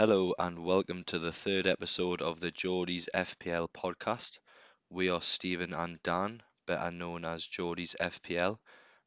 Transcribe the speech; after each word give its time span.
Hello 0.00 0.34
and 0.38 0.64
welcome 0.64 1.04
to 1.04 1.18
the 1.18 1.30
third 1.30 1.66
episode 1.66 2.22
of 2.22 2.40
the 2.40 2.50
Geordie's 2.50 3.10
FPL 3.14 3.68
podcast. 3.68 4.38
We 4.88 5.10
are 5.10 5.20
Stephen 5.20 5.74
and 5.74 6.02
Dan, 6.02 6.42
better 6.66 6.90
known 6.90 7.26
as 7.26 7.44
Geordie's 7.44 7.94
FPL, 8.00 8.58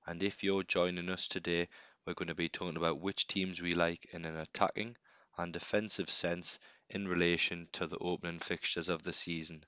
and 0.05 0.21
if 0.21 0.43
you're 0.43 0.61
joining 0.61 1.09
us 1.09 1.27
today, 1.27 1.67
we're 2.05 2.13
going 2.13 2.27
to 2.27 2.35
be 2.35 2.47
talking 2.47 2.77
about 2.77 2.99
which 2.99 3.25
teams 3.25 3.59
we 3.59 3.71
like 3.71 4.05
in 4.11 4.23
an 4.25 4.37
attacking 4.37 4.95
and 5.35 5.51
defensive 5.51 6.11
sense 6.11 6.59
in 6.91 7.07
relation 7.07 7.67
to 7.71 7.87
the 7.87 7.97
opening 7.97 8.37
fixtures 8.37 8.89
of 8.89 9.01
the 9.01 9.13
season. 9.13 9.63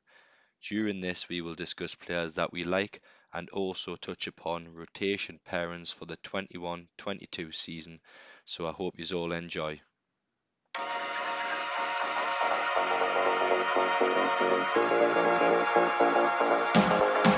During 0.62 1.00
this, 1.00 1.28
we 1.28 1.42
will 1.42 1.56
discuss 1.56 1.96
players 1.96 2.36
that 2.36 2.54
we 2.54 2.66
like 2.66 3.02
and 3.34 3.50
also 3.50 3.96
touch 3.96 4.28
upon 4.28 4.76
rotation 4.76 5.40
pairings 5.44 5.92
for 5.92 6.06
the 6.06 6.18
21 6.18 6.88
22 7.00 7.52
season. 7.52 8.00
So 8.46 8.68
I 8.68 8.74
hope 8.74 9.00
you 9.00 9.18
all 9.18 9.32
enjoy. 9.32 9.82
Thank 13.98 14.42
you. 17.28 17.35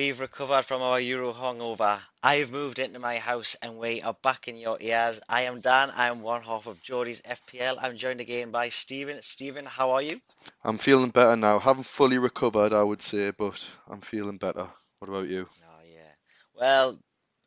We've 0.00 0.18
recovered 0.18 0.62
from 0.64 0.80
our 0.80 0.98
Euro 0.98 1.34
hungover. 1.34 2.00
I've 2.22 2.50
moved 2.50 2.78
into 2.78 2.98
my 2.98 3.18
house 3.18 3.54
and 3.60 3.76
we 3.76 4.00
are 4.00 4.16
back 4.22 4.48
in 4.48 4.56
your 4.56 4.78
ears. 4.80 5.20
I 5.28 5.42
am 5.42 5.60
Dan. 5.60 5.90
I 5.94 6.08
am 6.08 6.22
one 6.22 6.40
half 6.40 6.66
of 6.66 6.80
Geordie's 6.80 7.20
FPL. 7.20 7.76
I'm 7.82 7.98
joined 7.98 8.22
again 8.22 8.50
by 8.50 8.70
Stephen. 8.70 9.20
Stephen, 9.20 9.66
how 9.66 9.90
are 9.90 10.00
you? 10.00 10.18
I'm 10.64 10.78
feeling 10.78 11.10
better 11.10 11.36
now. 11.36 11.58
Haven't 11.58 11.84
fully 11.84 12.16
recovered, 12.16 12.72
I 12.72 12.82
would 12.82 13.02
say, 13.02 13.30
but 13.36 13.68
I'm 13.90 14.00
feeling 14.00 14.38
better. 14.38 14.66
What 15.00 15.10
about 15.10 15.28
you? 15.28 15.46
Oh, 15.64 15.82
yeah. 15.84 16.12
Well, 16.54 16.98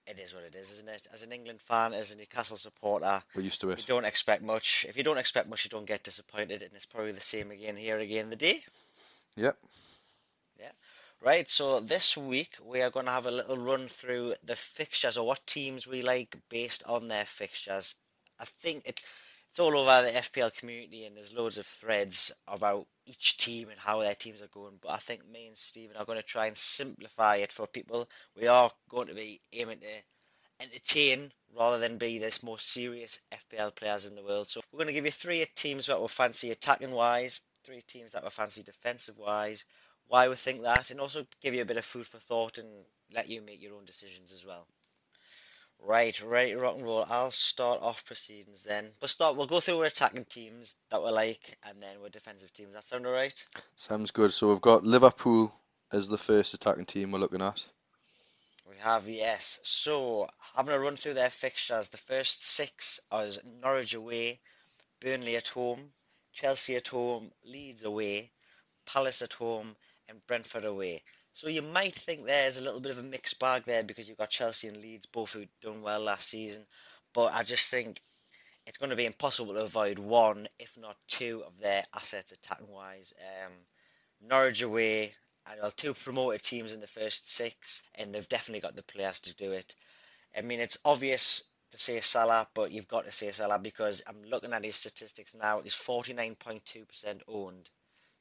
it 0.06 0.20
is 0.20 0.36
what 0.36 0.44
it 0.44 0.54
is, 0.54 0.70
isn't 0.74 0.90
it? 0.90 1.08
As 1.12 1.24
an 1.24 1.32
England 1.32 1.60
fan, 1.60 1.96
as 1.96 2.12
a 2.12 2.18
Newcastle 2.18 2.58
supporter, 2.58 3.24
We're 3.36 3.42
used 3.42 3.62
to 3.62 3.72
it. 3.72 3.80
you 3.80 3.86
don't 3.88 4.06
expect 4.06 4.44
much. 4.44 4.86
If 4.88 4.96
you 4.96 5.02
don't 5.04 5.18
expect 5.18 5.50
much, 5.50 5.66
you 5.66 5.72
don't 5.72 5.88
get 5.88 6.04
disappointed, 6.04 6.62
and 6.62 6.72
it's 6.74 6.86
probably 6.86 7.14
the 7.14 7.20
same 7.20 7.50
again 7.50 7.76
here 7.76 7.98
again 7.98 8.30
the 8.30 8.36
day. 8.36 8.60
Yep. 9.38 9.58
Right, 11.26 11.50
so 11.50 11.80
this 11.80 12.18
week 12.18 12.58
we 12.62 12.82
are 12.82 12.90
going 12.90 13.06
to 13.06 13.12
have 13.14 13.28
a 13.28 13.32
little 13.32 13.58
run 13.58 13.88
through 13.88 14.36
the 14.44 14.58
fixtures 14.58 15.16
or 15.16 15.26
what 15.26 15.48
teams 15.48 15.88
we 15.88 16.02
like 16.02 16.36
based 16.50 16.84
on 16.86 17.08
their 17.08 17.24
fixtures. 17.24 17.96
I 18.42 18.44
think 18.44 18.86
it, 18.86 19.00
it's 19.50 19.58
all 19.58 19.78
over 19.78 20.06
the 20.06 20.20
FPL 20.20 20.54
community 20.54 21.06
and 21.06 21.16
there's 21.16 21.34
loads 21.34 21.58
of 21.58 21.66
threads 21.66 22.34
about 22.46 22.88
each 23.06 23.38
team 23.38 23.70
and 23.70 23.80
how 23.80 24.00
their 24.00 24.16
teams 24.16 24.42
are 24.42 24.50
going. 24.50 24.78
But 24.82 24.92
I 24.92 24.98
think 24.98 25.26
me 25.26 25.48
and 25.48 25.56
Stephen 25.56 25.96
are 25.96 26.04
going 26.04 26.20
to 26.20 26.26
try 26.26 26.48
and 26.48 26.58
simplify 26.58 27.38
it 27.38 27.54
for 27.54 27.68
people. 27.68 28.10
We 28.36 28.48
are 28.48 28.70
going 28.90 29.08
to 29.08 29.16
be 29.16 29.40
aiming 29.54 29.80
to 29.80 29.88
entertain 30.60 31.32
rather 31.56 31.80
than 31.80 31.98
be 31.98 32.18
this 32.18 32.44
more 32.44 32.60
serious 32.60 33.22
FPL 33.32 33.74
players 33.78 34.08
in 34.08 34.16
the 34.16 34.24
world. 34.24 34.50
So 34.50 34.60
we're 34.74 34.80
going 34.80 34.88
to 34.88 34.94
give 34.94 35.06
you 35.06 35.12
three 35.12 35.46
teams 35.56 35.86
that 35.86 36.02
we 36.02 36.08
fancy 36.10 36.52
attacking 36.52 36.92
wise, 36.92 37.40
three 37.64 37.82
teams 37.88 38.12
that 38.12 38.26
we 38.26 38.30
fancy 38.30 38.62
defensive 38.62 39.18
wise, 39.18 39.64
why 40.08 40.28
we 40.28 40.36
think 40.36 40.62
that, 40.62 40.92
and 40.92 41.00
also 41.00 41.26
give 41.42 41.54
you 41.54 41.62
a 41.62 41.66
bit 41.66 41.78
of 41.78 41.86
food 41.86 42.06
for 42.06 42.18
thought 42.18 42.58
and 42.58 42.68
let 43.14 43.30
you 43.30 43.42
make 43.42 43.62
your 43.62 43.76
own 43.76 43.86
decisions 43.86 44.32
as 44.32 44.46
well. 44.46 44.68
Right, 45.86 46.20
ready 46.22 46.52
to 46.52 46.60
rock 46.60 46.76
and 46.76 46.86
roll. 46.86 47.06
I'll 47.10 47.32
start 47.32 47.82
off 47.82 48.06
proceedings 48.06 48.64
then. 48.64 48.86
We'll 49.02 49.10
start. 49.10 49.36
We'll 49.36 49.48
go 49.48 49.60
through 49.60 49.80
our 49.80 49.86
attacking 49.86 50.26
teams 50.26 50.76
that 50.90 51.04
we 51.04 51.10
like, 51.10 51.58
and 51.68 51.82
then 51.82 51.98
our 52.02 52.10
defensive 52.10 52.54
teams. 52.54 52.74
That 52.74 52.86
sound 52.86 53.06
alright? 53.06 53.46
Sounds 53.76 54.12
good. 54.12 54.32
So 54.32 54.48
we've 54.48 54.62
got 54.62 54.86
Liverpool 54.86 55.54
as 55.92 56.08
the 56.08 56.18
first 56.18 56.54
attacking 56.54 56.86
team 56.86 57.12
we're 57.12 57.20
looking 57.20 57.42
at. 57.42 57.66
We 58.70 58.78
have 58.78 59.10
yes. 59.10 59.60
So 59.64 60.28
having 60.56 60.74
a 60.74 60.80
run 60.80 60.96
through 60.96 61.16
their 61.16 61.30
fixtures, 61.30 61.90
the 61.90 61.98
first 61.98 62.46
six 62.46 63.02
are 63.12 63.28
Norwich 63.62 63.94
away, 63.94 64.40
Burnley 65.02 65.36
at 65.36 65.50
home, 65.50 65.92
Chelsea 66.32 66.78
at 66.78 66.88
home, 66.88 67.30
Leeds 67.46 67.84
away, 67.84 68.32
Palace 68.86 69.22
at 69.22 69.34
home, 69.34 69.76
and 70.10 70.26
Brentford 70.28 70.66
away. 70.66 71.02
So 71.32 71.48
you 71.48 71.62
might 71.62 71.96
think 71.96 72.26
there's 72.26 72.58
a 72.58 72.64
little 72.64 72.80
bit 72.80 72.92
of 72.92 73.00
a 73.00 73.04
mixed 73.04 73.40
bag 73.40 73.64
there 73.64 73.84
because 73.84 74.08
you've 74.08 74.18
got 74.18 74.30
Chelsea 74.30 74.68
and 74.68 74.78
Leeds 74.78 75.06
both 75.06 75.34
who 75.34 75.46
done 75.62 75.82
well 75.82 76.00
last 76.02 76.30
season, 76.30 76.66
but 77.14 77.34
I 77.34 77.44
just 77.44 77.70
think 77.72 78.02
it's 78.66 78.78
going 78.78 78.92
to 78.92 78.96
be 78.96 79.06
impossible 79.06 79.54
to 79.54 79.62
avoid 79.62 80.00
one, 80.00 80.48
if 80.60 80.78
not 80.78 80.96
two, 81.08 81.44
of 81.46 81.60
their 81.60 81.84
assets 81.96 82.32
attacking 82.32 82.72
wise. 82.72 83.14
Um, 83.20 83.52
Norwich 84.22 84.62
away, 84.62 85.14
and 85.50 85.60
well, 85.62 85.72
two 85.72 85.94
promoted 85.94 86.44
teams 86.44 86.74
in 86.74 86.80
the 86.80 86.88
first 86.88 87.30
six, 87.30 87.84
and 87.96 88.14
they've 88.14 88.30
definitely 88.30 88.62
got 88.62 88.76
the 88.76 88.84
players 88.84 89.20
to 89.22 89.36
do 89.36 89.52
it. 89.52 89.76
I 90.36 90.42
mean, 90.42 90.60
it's 90.60 90.78
obvious 90.86 91.44
to 91.72 91.78
say 91.78 92.00
Salah, 92.00 92.48
but 92.54 92.72
you've 92.72 92.88
got 92.88 93.06
to 93.06 93.12
say 93.12 93.32
Salah 93.32 93.60
because 93.60 94.02
I'm 94.08 94.24
looking 94.24 94.54
at 94.54 94.64
his 94.64 94.76
statistics 94.76 95.36
now. 95.36 95.62
He's 95.62 95.76
49.2% 95.76 97.22
owned. 97.28 97.70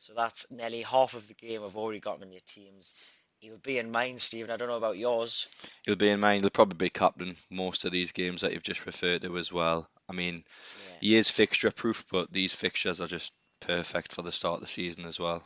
So 0.03 0.15
that's 0.15 0.51
nearly 0.51 0.83
half 0.83 1.15
of 1.15 1.29
the 1.29 1.35
game 1.35 1.63
I've 1.63 1.77
already 1.77 2.01
got 2.01 2.17
him 2.17 2.25
in 2.25 2.33
your 2.33 2.41
teams. 2.45 2.93
He 3.39 3.51
would 3.53 3.63
be 3.63 3.79
in 3.79 3.93
mine, 3.93 4.19
Stephen. 4.19 4.51
I 4.51 4.57
don't 4.57 4.67
know 4.67 4.77
about 4.77 4.99
yours. 4.99 5.47
He'll 5.85 5.95
be 5.95 6.09
in 6.11 6.19
mind. 6.19 6.43
He'll 6.43 6.51
probably 6.51 6.77
be 6.77 6.91
captain 6.91 7.37
most 7.51 7.85
of 7.85 7.93
these 7.93 8.11
games 8.11 8.41
that 8.41 8.53
you've 8.53 8.65
just 8.65 8.85
referred 8.85 9.23
to 9.23 9.39
as 9.39 9.53
well. 9.53 9.89
I 10.09 10.13
mean, 10.13 10.43
Yeah. 10.89 10.97
he 11.01 11.17
is 11.17 11.31
fixture 11.31 11.71
proof, 11.71 12.05
but 12.11 12.33
these 12.33 12.53
fixtures 12.53 13.01
are 13.01 13.07
just 13.07 13.33
perfect 13.61 14.13
for 14.13 14.23
the 14.23 14.33
start 14.33 14.57
of 14.57 14.63
the 14.63 14.67
season 14.67 15.07
as 15.07 15.21
well. 15.21 15.41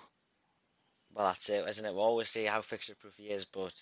Well, 1.12 1.27
that's 1.27 1.50
it, 1.50 1.69
isn't 1.69 1.84
it? 1.84 1.95
We'll 1.95 2.05
always 2.05 2.31
see 2.31 2.45
how 2.45 2.62
fixture 2.62 2.95
proof 2.95 3.15
he 3.19 3.28
is, 3.28 3.45
but 3.45 3.75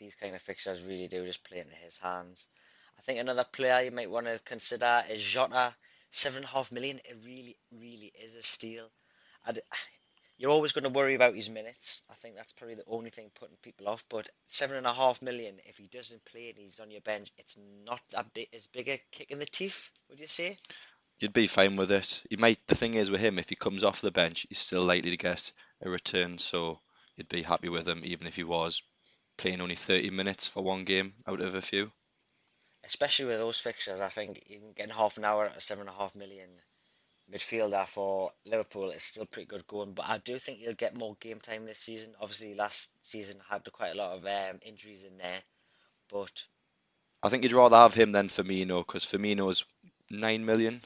these 0.00 0.16
kind 0.16 0.34
of 0.34 0.42
fixtures 0.42 0.82
really 0.82 1.06
do 1.06 1.24
just 1.24 1.44
play 1.44 1.58
into 1.58 1.76
his 1.76 1.98
hands. 1.98 2.48
I 2.98 3.02
think 3.02 3.20
another 3.20 3.44
player 3.44 3.80
you 3.84 3.92
might 3.92 4.10
want 4.10 4.26
to 4.26 4.40
consider 4.44 5.04
is 5.08 5.22
Jota. 5.22 5.72
Seven 6.10 6.38
and 6.38 6.46
a 6.46 6.48
half 6.48 6.72
million. 6.72 6.98
It 6.98 7.16
really, 7.24 7.56
really 7.70 8.10
is 8.20 8.34
a 8.34 8.42
steal. 8.42 8.90
I'd, 9.44 9.60
you're 10.38 10.50
always 10.50 10.72
going 10.72 10.84
to 10.84 10.90
worry 10.90 11.14
about 11.14 11.34
his 11.34 11.48
minutes. 11.48 12.02
I 12.10 12.14
think 12.14 12.36
that's 12.36 12.52
probably 12.52 12.76
the 12.76 12.84
only 12.86 13.10
thing 13.10 13.30
putting 13.34 13.56
people 13.62 13.88
off. 13.88 14.04
But 14.08 14.28
seven 14.46 14.76
and 14.76 14.86
a 14.86 14.92
half 14.92 15.22
million, 15.22 15.58
if 15.64 15.76
he 15.78 15.86
doesn't 15.88 16.24
play 16.24 16.50
and 16.50 16.58
he's 16.58 16.80
on 16.80 16.90
your 16.90 17.00
bench, 17.00 17.32
it's 17.38 17.58
not 17.86 18.00
that 18.10 18.32
big, 18.34 18.48
as 18.54 18.66
big 18.66 18.88
a 18.88 18.98
kick 19.12 19.30
in 19.30 19.38
the 19.38 19.46
teeth. 19.46 19.90
Would 20.10 20.20
you 20.20 20.26
say? 20.26 20.58
You'd 21.18 21.32
be 21.32 21.46
fine 21.46 21.76
with 21.76 21.90
it. 21.92 22.22
He 22.28 22.36
might. 22.36 22.58
The 22.66 22.74
thing 22.74 22.94
is 22.94 23.10
with 23.10 23.20
him, 23.20 23.38
if 23.38 23.48
he 23.48 23.56
comes 23.56 23.84
off 23.84 24.00
the 24.02 24.10
bench, 24.10 24.46
he's 24.48 24.58
still 24.58 24.84
likely 24.84 25.10
to 25.10 25.16
get 25.16 25.52
a 25.82 25.88
return. 25.90 26.38
So 26.38 26.80
you'd 27.16 27.28
be 27.28 27.42
happy 27.42 27.68
with 27.70 27.88
him, 27.88 28.02
even 28.04 28.26
if 28.26 28.36
he 28.36 28.44
was 28.44 28.82
playing 29.38 29.60
only 29.60 29.76
30 29.76 30.10
minutes 30.10 30.46
for 30.46 30.62
one 30.62 30.84
game 30.84 31.14
out 31.26 31.40
of 31.40 31.54
a 31.54 31.62
few. 31.62 31.90
especially 32.84 33.26
with 33.26 33.38
those 33.38 33.58
fixtures, 33.58 34.00
I 34.00 34.08
think 34.08 34.38
even 34.48 34.72
getting 34.72 34.94
half 34.94 35.18
an 35.18 35.24
hour 35.24 35.46
at 35.46 35.62
seven 35.62 35.88
and 35.88 35.90
a 35.90 35.98
half 35.98 36.14
million 36.14 36.48
midfielder 37.32 37.86
for 37.86 38.30
Liverpool 38.44 38.90
is 38.90 39.02
still 39.02 39.26
pretty 39.26 39.46
good 39.46 39.66
going. 39.66 39.92
But 39.92 40.08
I 40.08 40.18
do 40.18 40.38
think 40.38 40.58
he'll 40.58 40.74
get 40.74 40.94
more 40.94 41.16
game 41.20 41.40
time 41.40 41.66
this 41.66 41.78
season. 41.78 42.14
Obviously, 42.20 42.54
last 42.54 43.04
season 43.04 43.36
had 43.48 43.66
quite 43.72 43.94
a 43.94 43.98
lot 43.98 44.16
of 44.16 44.24
um, 44.24 44.60
injuries 44.64 45.04
in 45.04 45.18
there, 45.18 45.40
but 46.10 46.44
I 47.22 47.28
think 47.28 47.42
you'd 47.42 47.52
rather 47.52 47.76
have 47.76 47.94
him 47.94 48.12
than 48.12 48.28
Firmino 48.28 48.86
because 48.86 49.04
Firmino's 49.04 49.64
9 50.10 50.44
million. 50.44 50.80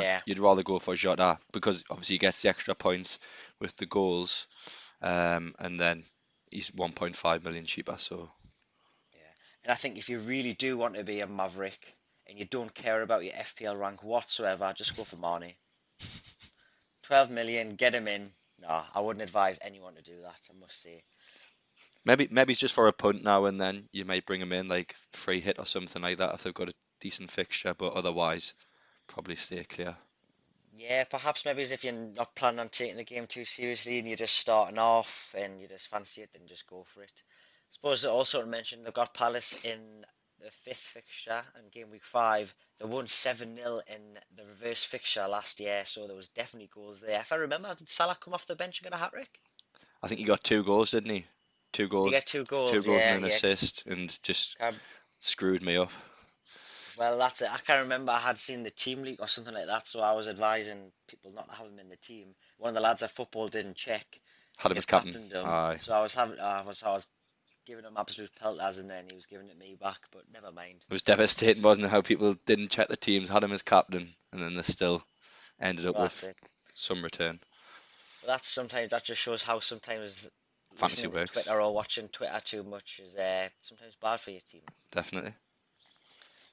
yeah, 0.00 0.20
You'd 0.26 0.38
rather 0.38 0.62
go 0.62 0.78
for 0.78 0.94
Jota 0.94 1.38
because 1.52 1.84
obviously 1.90 2.14
he 2.14 2.18
gets 2.18 2.42
the 2.42 2.50
extra 2.50 2.74
points 2.74 3.18
with 3.58 3.76
the 3.76 3.86
goals, 3.86 4.46
um, 5.00 5.54
and 5.58 5.80
then 5.80 6.04
he's 6.50 6.70
1.5 6.70 7.44
million 7.44 7.64
cheaper. 7.64 7.96
So 7.98 8.30
yeah, 9.12 9.20
and 9.64 9.72
I 9.72 9.74
think 9.74 9.98
if 9.98 10.08
you 10.08 10.20
really 10.20 10.52
do 10.52 10.78
want 10.78 10.94
to 10.94 11.04
be 11.04 11.20
a 11.20 11.26
maverick 11.26 11.96
and 12.28 12.38
you 12.38 12.44
don't 12.44 12.72
care 12.72 13.02
about 13.02 13.24
your 13.24 13.34
FPL 13.34 13.78
rank 13.78 14.04
whatsoever, 14.04 14.72
just 14.76 14.96
go 14.96 15.02
for 15.02 15.16
Mané. 15.16 15.54
Twelve 17.02 17.30
million, 17.30 17.74
get 17.76 17.94
him 17.94 18.08
in. 18.08 18.30
No, 18.60 18.82
I 18.94 19.00
wouldn't 19.00 19.22
advise 19.22 19.58
anyone 19.64 19.94
to 19.96 20.02
do 20.02 20.20
that. 20.22 20.40
I 20.50 20.58
must 20.58 20.80
say. 20.80 21.02
maybe 22.04 22.28
maybe 22.30 22.52
it's 22.52 22.60
just 22.60 22.74
for 22.74 22.88
a 22.88 22.92
punt 22.92 23.22
now 23.24 23.46
and 23.46 23.60
then. 23.60 23.88
You 23.92 24.04
might 24.04 24.26
bring 24.26 24.40
him 24.40 24.52
in 24.52 24.68
like 24.68 24.94
free 25.12 25.40
hit 25.40 25.58
or 25.58 25.66
something 25.66 26.02
like 26.02 26.18
that 26.18 26.34
if 26.34 26.42
they've 26.42 26.54
got 26.54 26.68
a 26.68 26.74
decent 27.00 27.30
fixture, 27.30 27.74
but 27.74 27.94
otherwise 27.94 28.54
probably 29.08 29.36
stay 29.36 29.64
clear. 29.64 29.96
Yeah, 30.74 31.04
perhaps 31.04 31.44
maybe 31.44 31.62
as 31.62 31.72
if 31.72 31.84
you're 31.84 31.92
not 31.92 32.34
planning 32.34 32.60
on 32.60 32.68
taking 32.68 32.96
the 32.96 33.04
game 33.04 33.26
too 33.26 33.44
seriously 33.44 33.98
and 33.98 34.08
you're 34.08 34.16
just 34.16 34.36
starting 34.36 34.78
off 34.78 35.34
and 35.36 35.60
you 35.60 35.68
just 35.68 35.88
fancy 35.88 36.22
it, 36.22 36.30
then 36.32 36.46
just 36.46 36.66
go 36.66 36.84
for 36.84 37.02
it. 37.02 37.12
I 37.12 37.70
suppose 37.70 38.04
also 38.04 38.40
to 38.40 38.46
mention 38.46 38.82
they've 38.82 38.92
got 38.92 39.12
Palace 39.12 39.64
in 39.64 40.04
the 40.44 40.50
fifth 40.50 40.78
fixture 40.80 41.42
and 41.56 41.70
game 41.70 41.90
week 41.90 42.04
five. 42.04 42.52
They 42.78 42.86
won 42.86 43.06
7 43.06 43.56
0 43.56 43.80
in 43.94 44.18
the 44.36 44.44
reverse 44.44 44.84
fixture 44.84 45.26
last 45.28 45.60
year, 45.60 45.82
so 45.84 46.06
there 46.06 46.16
was 46.16 46.28
definitely 46.28 46.70
goals 46.74 47.00
there. 47.00 47.20
If 47.20 47.32
I 47.32 47.36
remember, 47.36 47.74
did 47.74 47.88
Salah 47.88 48.16
come 48.20 48.34
off 48.34 48.46
the 48.46 48.56
bench 48.56 48.80
and 48.80 48.90
get 48.90 48.94
a 48.98 49.00
hat 49.00 49.12
trick? 49.12 49.30
I 50.02 50.08
think 50.08 50.18
he 50.18 50.24
got 50.24 50.42
two 50.42 50.64
goals, 50.64 50.90
didn't 50.90 51.10
he? 51.10 51.24
Two 51.72 51.84
Did 51.84 51.90
goals, 51.90 52.06
he 52.06 52.10
get 52.12 52.26
two 52.26 52.44
goals? 52.44 52.70
two 52.70 52.82
goals 52.82 53.00
yeah, 53.00 53.14
and 53.14 53.24
an 53.24 53.30
yeah. 53.30 53.36
assist, 53.36 53.84
and 53.86 54.18
just 54.22 54.58
Cab- 54.58 54.74
screwed 55.20 55.62
me 55.62 55.76
up. 55.76 55.90
Well, 56.98 57.16
that's 57.18 57.40
it. 57.40 57.48
I 57.50 57.58
can't 57.58 57.82
remember. 57.82 58.12
I 58.12 58.18
had 58.18 58.36
seen 58.36 58.62
the 58.64 58.70
team 58.70 59.02
leak 59.02 59.20
or 59.22 59.28
something 59.28 59.54
like 59.54 59.66
that, 59.66 59.86
so 59.86 60.00
I 60.00 60.12
was 60.12 60.28
advising 60.28 60.92
people 61.08 61.32
not 61.32 61.48
to 61.48 61.54
have 61.54 61.66
him 61.66 61.78
in 61.78 61.88
the 61.88 61.96
team. 61.96 62.34
One 62.58 62.68
of 62.70 62.74
the 62.74 62.80
lads 62.80 63.02
at 63.02 63.10
football 63.10 63.48
didn't 63.48 63.76
check. 63.76 64.04
Had 64.58 64.72
him 64.72 64.76
He 64.76 64.78
as 64.80 64.86
captain. 64.86 65.32
Aye. 65.34 65.76
so 65.76 65.94
I 65.94 66.02
was 66.02 66.14
having, 66.14 66.38
I 66.38 66.62
was, 66.62 66.82
I 66.82 66.92
was 66.92 67.08
giving 67.66 67.84
him 67.84 67.96
absolute 67.96 68.34
pelters, 68.40 68.78
and 68.78 68.90
then 68.90 69.04
he 69.08 69.14
was 69.14 69.26
giving 69.26 69.48
it 69.48 69.58
me 69.58 69.76
back. 69.80 70.00
But 70.12 70.22
never 70.32 70.52
mind. 70.52 70.84
It 70.88 70.92
was 70.92 71.02
devastating, 71.02 71.62
wasn't 71.62 71.86
it? 71.86 71.90
How 71.90 72.02
people 72.02 72.34
didn't 72.46 72.70
check 72.70 72.88
the 72.88 72.96
teams, 72.96 73.28
had 73.28 73.44
him 73.44 73.52
as 73.52 73.62
captain, 73.62 74.08
and 74.32 74.42
then 74.42 74.54
they 74.54 74.62
still 74.62 75.02
ended 75.60 75.86
up 75.86 75.94
Well, 75.94 76.04
with 76.04 76.24
it. 76.24 76.36
some 76.74 77.02
return. 77.02 77.40
But 78.20 78.28
that's 78.28 78.48
sometimes 78.48 78.90
that 78.90 79.04
just 79.04 79.20
shows 79.20 79.42
how 79.42 79.60
sometimes 79.60 80.28
Fantasy 80.76 81.06
works. 81.06 81.32
Twitter 81.32 81.60
or 81.60 81.74
watching 81.74 82.08
Twitter 82.08 82.40
too 82.44 82.62
much 82.62 83.00
is 83.02 83.16
uh, 83.16 83.48
sometimes 83.58 83.94
bad 84.00 84.20
for 84.20 84.30
your 84.30 84.40
team. 84.40 84.62
Definitely. 84.90 85.34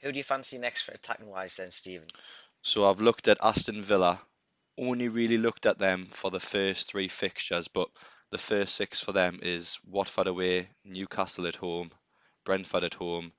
Who 0.01 0.11
do 0.11 0.17
you 0.17 0.23
fancy 0.23 0.57
next 0.57 0.81
for 0.81 0.91
attacking 0.91 1.29
wise 1.29 1.57
then, 1.57 1.71
Stephen? 1.71 2.07
So 2.61 2.89
I've 2.89 3.01
looked 3.01 3.27
at 3.27 3.37
Aston 3.41 3.81
Villa. 3.81 4.19
Only 4.77 5.09
really 5.09 5.37
looked 5.37 5.65
at 5.65 5.77
them 5.77 6.05
for 6.05 6.31
the 6.31 6.39
first 6.39 6.89
three 6.89 7.09
fixtures, 7.09 7.67
but 7.67 7.89
the 8.31 8.37
first 8.37 8.75
six 8.75 8.99
for 8.99 9.11
them 9.11 9.39
is 9.41 9.79
Watford 9.85 10.27
away, 10.27 10.69
Newcastle 10.85 11.47
at 11.47 11.55
home, 11.55 11.91
Brentford 12.45 12.83
at 12.83 12.93
home, 12.93 13.31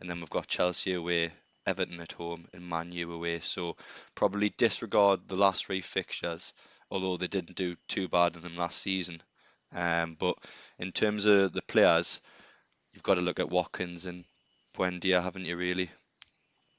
and 0.00 0.08
then 0.08 0.18
we've 0.18 0.30
got 0.30 0.46
Chelsea 0.46 0.94
away, 0.94 1.32
Everton 1.66 2.00
at 2.00 2.12
home, 2.12 2.48
and 2.52 2.68
Man 2.68 2.92
U 2.92 3.12
away. 3.12 3.40
So 3.40 3.76
probably 4.14 4.50
disregard 4.50 5.28
the 5.28 5.36
last 5.36 5.66
three 5.66 5.80
fixtures, 5.80 6.54
although 6.90 7.16
they 7.16 7.26
didn't 7.26 7.56
do 7.56 7.76
too 7.88 8.08
bad 8.08 8.36
in 8.36 8.42
them 8.42 8.56
last 8.56 8.80
season. 8.80 9.20
Um, 9.74 10.16
but 10.18 10.36
in 10.78 10.92
terms 10.92 11.26
of 11.26 11.52
the 11.52 11.62
players, 11.62 12.20
you've 12.92 13.02
got 13.02 13.14
to 13.14 13.20
look 13.20 13.40
at 13.40 13.50
Watkins 13.50 14.06
and 14.06 14.24
Buendia, 14.74 15.22
haven't 15.22 15.44
you? 15.44 15.56
Really? 15.56 15.90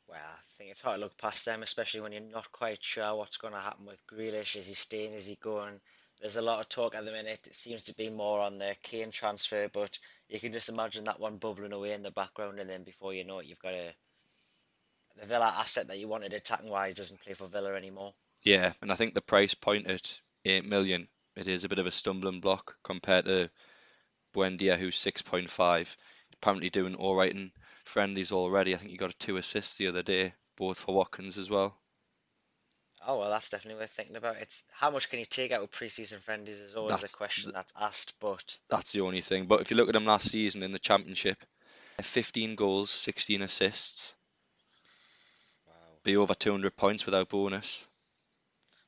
Well, 0.07 0.18
I 0.18 0.42
think 0.57 0.71
it's 0.71 0.81
hard 0.81 0.98
to 0.98 1.04
look 1.04 1.18
past 1.18 1.45
them, 1.45 1.62
especially 1.62 2.01
when 2.01 2.13
you're 2.13 2.21
not 2.21 2.51
quite 2.51 2.83
sure 2.83 3.16
what's 3.16 3.38
going 3.38 3.54
to 3.54 3.60
happen 3.60 3.86
with 3.86 4.01
Grealish. 4.07 4.56
Is 4.56 4.68
he 4.68 4.74
staying? 4.74 5.13
Is 5.13 5.27
he 5.27 5.38
going? 5.39 5.80
There's 6.21 6.36
a 6.36 6.42
lot 6.42 6.60
of 6.60 6.68
talk 6.68 6.95
at 6.95 7.06
the 7.06 7.12
minute. 7.12 7.48
It 7.48 7.56
seems 7.56 7.86
to 7.86 7.95
be 7.95 8.10
more 8.10 8.42
on 8.42 8.60
the 8.60 8.75
Kane 8.83 9.12
transfer, 9.12 9.69
but 9.71 9.98
you 10.27 10.39
can 10.39 10.51
just 10.51 10.69
imagine 10.69 11.06
that 11.06 11.19
one 11.19 11.38
bubbling 11.38 11.71
away 11.71 11.94
in 11.94 12.04
the 12.04 12.12
background, 12.12 12.60
and 12.60 12.69
then 12.69 12.83
before 12.83 13.13
you 13.13 13.24
know 13.24 13.39
it, 13.39 13.45
you've 13.45 13.60
got 13.60 13.74
a 13.74 13.94
the 15.19 15.25
Villa 15.25 15.54
asset 15.57 15.88
that 15.88 16.00
you 16.00 16.07
wanted 16.07 16.33
attacking 16.33 16.69
wise 16.69 16.95
doesn't 16.95 17.21
play 17.21 17.33
for 17.33 17.48
Villa 17.48 17.74
anymore. 17.75 18.13
Yeah, 18.44 18.74
and 18.81 18.92
I 18.92 18.95
think 18.95 19.13
the 19.13 19.21
price 19.21 19.54
point 19.54 19.88
at 19.88 20.21
eight 20.45 20.66
million, 20.66 21.07
it 21.36 21.48
is 21.48 21.63
a 21.63 21.69
bit 21.69 21.80
of 21.80 21.88
a 21.88 21.92
stumbling 21.92 22.39
block 22.42 22.75
compared 22.83 23.25
to 23.25 23.50
Buendia, 24.33 24.77
who's 24.77 24.95
six 24.95 25.21
point 25.21 25.50
five. 25.50 25.95
Apparently 26.33 26.69
doing 26.69 26.95
all 26.95 27.16
right 27.16 27.33
in 27.33 27.51
friendlies 27.83 28.31
already. 28.31 28.74
I 28.74 28.77
think 28.77 28.92
he 28.92 28.98
got 28.98 29.18
two 29.19 29.38
assists 29.38 29.77
the 29.77 29.88
other 29.88 30.04
day, 30.04 30.33
both 30.57 30.80
for 30.80 30.95
Watkins 30.95 31.38
as 31.38 31.50
well. 31.50 31.77
Oh 33.07 33.18
well, 33.18 33.30
that's 33.30 33.50
definitely 33.50 33.80
worth 33.80 33.92
thinking 33.92 34.16
about. 34.16 34.38
It's 34.38 34.63
how 34.74 34.92
much 34.92 35.10
can 35.10 35.19
you 35.19 35.25
take 35.25 35.51
out 35.51 35.63
of 35.63 35.72
preseason 35.72 36.19
friendlies 36.19 36.60
is 36.60 36.75
always 36.75 36.92
That's 36.92 37.13
a 37.13 37.18
question 37.18 37.51
that's 37.54 37.74
asked, 37.80 38.13
but 38.19 38.57
That's 38.69 38.92
the 38.92 39.01
only 39.01 39.22
thing. 39.22 39.46
But 39.46 39.62
if 39.62 39.72
you 39.72 39.78
look 39.78 39.90
at 39.90 39.96
him 39.96 40.06
last 40.06 40.30
season 40.30 40.63
in 40.63 40.72
the 40.72 40.80
championship, 40.80 41.38
uh, 41.98 42.04
15 42.04 42.56
goals, 42.56 42.92
16 42.92 43.42
assists, 43.42 44.18
wow, 45.66 45.74
be 46.04 46.18
over 46.18 46.34
200 46.34 46.75
points 46.75 47.06
without 47.06 47.30
bonus. 47.30 47.84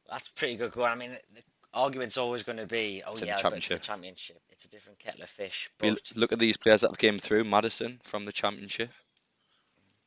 that's 0.10 0.28
pretty 0.30 0.58
good 0.58 0.72
going. 0.74 0.92
I 0.92 0.96
mean, 0.96 1.12
the 1.34 1.42
argument's 1.74 2.18
always 2.18 2.44
going 2.44 2.58
to 2.58 2.68
be, 2.68 3.04
oh 3.08 3.14
It's 3.14 3.22
yeah, 3.22 3.40
but 3.42 3.54
it's 3.54 3.70
the 3.70 3.80
championship. 3.80 4.42
It's 4.50 4.66
a 4.66 4.70
different 4.70 5.00
kettle 5.00 5.24
of 5.24 5.30
fish. 5.30 5.70
But 5.78 6.12
look 6.16 6.34
at 6.34 6.40
these 6.40 6.58
players 6.58 6.82
that 6.82 6.98
came 6.98 7.18
through. 7.18 7.46
Maddison 7.46 8.00
from 8.04 8.26
the 8.26 8.32
championship. 8.34 8.92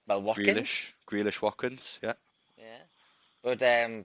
well, 0.07 0.21
Watkins. 0.23 0.49
Grealish, 0.49 0.93
Grealish, 1.07 1.43
Watkins. 1.43 2.01
Yeah, 2.03 2.13
but 3.45 3.63
um, 3.63 4.05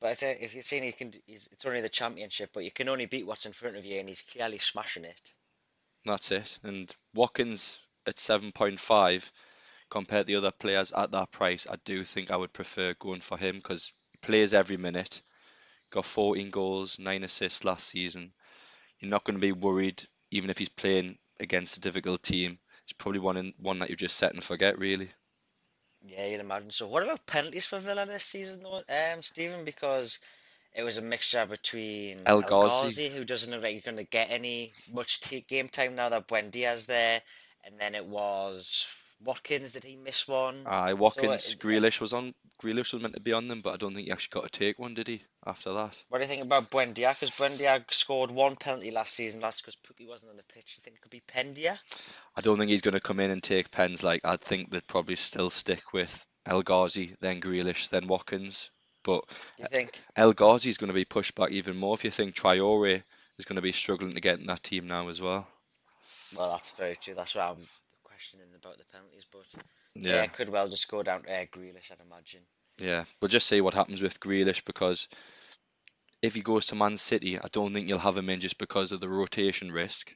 but 0.00 0.10
I 0.10 0.12
say 0.12 0.36
if 0.40 0.54
you're 0.54 0.62
saying 0.62 0.84
he 0.84 0.92
can, 0.92 1.12
he's, 1.26 1.48
it's 1.50 1.66
only 1.66 1.80
the 1.80 1.88
championship, 1.88 2.50
but 2.54 2.64
you 2.64 2.70
can 2.70 2.88
only 2.88 3.06
beat 3.06 3.26
what's 3.26 3.44
in 3.44 3.52
front 3.52 3.76
of 3.76 3.84
you, 3.84 3.98
and 3.98 4.08
he's 4.08 4.22
clearly 4.22 4.58
smashing 4.58 5.04
it. 5.04 5.20
that's 6.04 6.30
it. 6.30 6.58
And 6.62 6.90
Watkins 7.12 7.84
at 8.06 8.16
7.5 8.16 9.30
compared 9.90 10.26
to 10.26 10.32
the 10.32 10.38
other 10.38 10.52
players 10.52 10.92
at 10.92 11.10
that 11.10 11.32
price, 11.32 11.66
I 11.68 11.76
do 11.84 12.04
think 12.04 12.30
I 12.30 12.36
would 12.36 12.52
prefer 12.52 12.94
going 12.94 13.20
for 13.20 13.36
him 13.36 13.56
because 13.56 13.92
he 14.12 14.18
plays 14.18 14.54
every 14.54 14.76
minute. 14.76 15.22
Got 15.90 16.04
14 16.04 16.50
goals, 16.50 16.98
9 16.98 17.24
assists 17.24 17.64
last 17.64 17.88
season. 17.88 18.32
You're 19.00 19.10
not 19.10 19.24
going 19.24 19.36
to 19.36 19.40
be 19.40 19.52
worried 19.52 20.02
even 20.30 20.50
if 20.50 20.58
he's 20.58 20.68
playing 20.68 21.18
against 21.40 21.76
a 21.76 21.80
difficult 21.80 22.22
team. 22.22 22.58
It's 22.84 22.92
probably 22.92 23.20
one 23.20 23.36
in, 23.36 23.54
one 23.58 23.80
that 23.80 23.90
you 23.90 23.96
just 23.96 24.16
set 24.16 24.32
and 24.34 24.42
forget, 24.42 24.78
really. 24.78 25.10
Yeah, 26.08 26.26
you'd 26.26 26.40
imagine. 26.40 26.70
So, 26.70 26.86
what 26.86 27.02
about 27.02 27.26
penalties 27.26 27.66
for 27.66 27.78
Villa 27.78 28.06
this 28.06 28.24
season, 28.24 28.62
though, 28.62 28.76
um, 28.76 29.22
Stephen? 29.22 29.64
Because 29.64 30.18
it 30.74 30.82
was 30.82 30.98
a 30.98 31.02
mixture 31.02 31.46
between 31.46 32.22
El. 32.26 32.42
Ghazi, 32.42 33.08
who 33.08 33.24
doesn't 33.24 33.50
look 33.50 33.62
like 33.62 33.72
he's 33.72 33.82
going 33.82 33.96
to 33.96 34.04
get 34.04 34.30
any 34.30 34.70
much 34.92 35.20
t 35.20 35.44
game 35.48 35.68
time 35.68 35.96
now 35.96 36.08
that 36.10 36.28
Buendia's 36.28 36.86
there, 36.86 37.20
and 37.64 37.78
then 37.80 37.94
it 37.94 38.06
was 38.06 38.86
Watkins. 39.24 39.72
Did 39.72 39.84
he 39.84 39.96
miss 39.96 40.28
one? 40.28 40.62
Aye, 40.66 40.94
Watkins, 40.94 41.46
uh, 41.46 41.50
it- 41.52 41.58
Grealish 41.58 42.00
was 42.00 42.12
on. 42.12 42.34
Grealish 42.62 42.92
was 42.92 43.02
meant 43.02 43.14
to 43.14 43.20
be 43.20 43.32
on 43.32 43.48
them, 43.48 43.60
but 43.60 43.74
I 43.74 43.76
don't 43.76 43.94
think 43.94 44.06
he 44.06 44.12
actually 44.12 44.40
got 44.40 44.50
to 44.50 44.58
take 44.58 44.78
one, 44.78 44.94
did 44.94 45.08
he? 45.08 45.22
After 45.44 45.72
that, 45.74 46.02
What 46.08 46.18
do 46.18 46.24
you 46.24 46.28
think 46.28 46.42
about 46.42 46.70
Buendia? 46.70 47.12
Because 47.12 47.30
Buendia 47.30 47.84
scored 47.92 48.30
one 48.30 48.56
penalty 48.56 48.90
last 48.90 49.12
season, 49.12 49.40
last 49.40 49.60
because 49.60 49.76
Pukki 49.76 50.08
wasn't 50.08 50.30
on 50.30 50.36
the 50.36 50.42
pitch. 50.44 50.74
Do 50.76 50.80
you 50.80 50.82
think 50.82 50.96
it 50.96 51.02
could 51.02 51.10
be 51.10 51.22
Buendia? 51.32 51.78
I 52.34 52.40
don't 52.40 52.58
think 52.58 52.70
he's 52.70 52.82
going 52.82 52.94
to 52.94 53.00
come 53.00 53.20
in 53.20 53.30
and 53.30 53.42
take 53.42 53.70
pens. 53.70 54.02
Like 54.02 54.22
I 54.24 54.36
think 54.36 54.70
they'd 54.70 54.86
probably 54.86 55.16
still 55.16 55.50
stick 55.50 55.92
with 55.92 56.26
El 56.46 56.62
Ghazi, 56.62 57.14
then 57.20 57.40
Grealish, 57.40 57.90
then 57.90 58.08
Watkins. 58.08 58.70
But 59.04 59.24
you 59.58 59.66
think? 59.66 60.00
El 60.16 60.32
Ghazi 60.32 60.68
is 60.70 60.78
going 60.78 60.88
to 60.88 60.94
be 60.94 61.04
pushed 61.04 61.34
back 61.34 61.50
even 61.52 61.76
more 61.76 61.94
if 61.94 62.04
you 62.04 62.10
think 62.10 62.34
Traore 62.34 63.02
is 63.38 63.44
going 63.44 63.56
to 63.56 63.62
be 63.62 63.72
struggling 63.72 64.12
to 64.12 64.20
get 64.20 64.40
in 64.40 64.46
that 64.46 64.62
team 64.62 64.88
now 64.88 65.08
as 65.08 65.20
well. 65.20 65.46
Well, 66.36 66.50
that's 66.50 66.72
very 66.72 66.96
true. 66.96 67.14
That's 67.14 67.34
why 67.34 67.48
I'm 67.48 67.68
questioning 68.26 68.54
about 68.56 68.78
the 68.78 68.84
penalties, 68.86 69.26
but 69.30 69.44
yeah, 69.94 70.22
Yeah, 70.22 70.26
could 70.26 70.48
well 70.48 70.68
just 70.68 70.88
go 70.90 71.02
down 71.02 71.22
to 71.22 71.30
uh, 71.32 71.44
Grealish, 71.46 71.92
I'd 71.92 72.00
imagine. 72.00 72.42
yeah. 72.78 73.04
we'll 73.20 73.28
just 73.28 73.46
see 73.46 73.60
what 73.60 73.74
happens 73.74 74.02
with 74.02 74.20
Grealish 74.20 74.64
because 74.64 75.08
if 76.22 76.34
he 76.34 76.40
goes 76.40 76.66
to 76.66 76.74
Man 76.74 76.96
City, 76.96 77.38
I 77.38 77.48
don't 77.52 77.72
think 77.72 77.88
you'll 77.88 77.98
have 77.98 78.16
him 78.16 78.30
in 78.30 78.40
just 78.40 78.58
because 78.58 78.92
of 78.92 79.00
the 79.00 79.08
rotation 79.08 79.70
risk. 79.70 80.14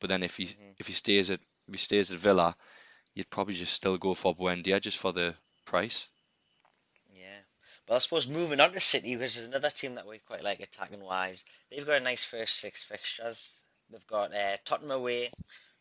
But 0.00 0.08
then 0.10 0.22
if 0.22 0.36
he 0.36 0.44
Mhm. 0.44 0.74
if 0.78 0.86
he 0.86 0.92
stays 0.92 1.30
at 1.30 1.40
if 1.68 1.74
he 1.74 1.78
stays 1.78 2.12
at 2.12 2.20
Villa, 2.20 2.56
you'd 3.14 3.30
probably 3.30 3.54
just 3.54 3.74
still 3.74 3.98
go 3.98 4.14
for 4.14 4.34
Buendia 4.36 4.80
just 4.80 4.98
for 4.98 5.12
the 5.12 5.34
price. 5.64 6.08
Yeah. 7.10 7.40
But 7.86 7.94
I 7.96 7.98
suppose 7.98 8.28
moving 8.28 8.60
on 8.60 8.72
to 8.72 8.80
City, 8.80 9.14
because 9.14 9.36
is 9.36 9.48
another 9.48 9.70
team 9.70 9.94
that 9.96 10.06
we 10.06 10.18
quite 10.18 10.44
like 10.44 10.60
attacking 10.60 11.02
wise, 11.02 11.44
they've 11.70 11.86
got 11.86 12.00
a 12.00 12.04
nice 12.04 12.24
first 12.24 12.56
six 12.56 12.82
fixtures. 12.84 13.64
They've 13.90 14.06
got 14.06 14.32
uh, 14.34 14.56
Tottenham 14.64 14.92
away, 14.92 15.30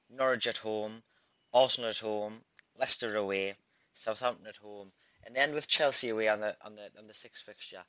Norwich 0.09 0.47
at 0.47 0.57
home, 0.57 1.03
Arsenal 1.53 1.89
at 1.89 1.97
home, 1.97 2.41
Leicester 2.79 3.15
away, 3.15 3.55
Southampton 3.93 4.47
at 4.47 4.55
home, 4.57 4.91
and 5.25 5.35
then 5.35 5.53
with 5.53 5.67
Chelsea 5.67 6.09
away 6.09 6.27
on 6.27 6.39
the 6.39 6.55
on 6.65 6.75
the 6.75 6.89
on 6.97 7.07
the 7.07 7.13
sixth 7.13 7.43
fixture. 7.43 7.83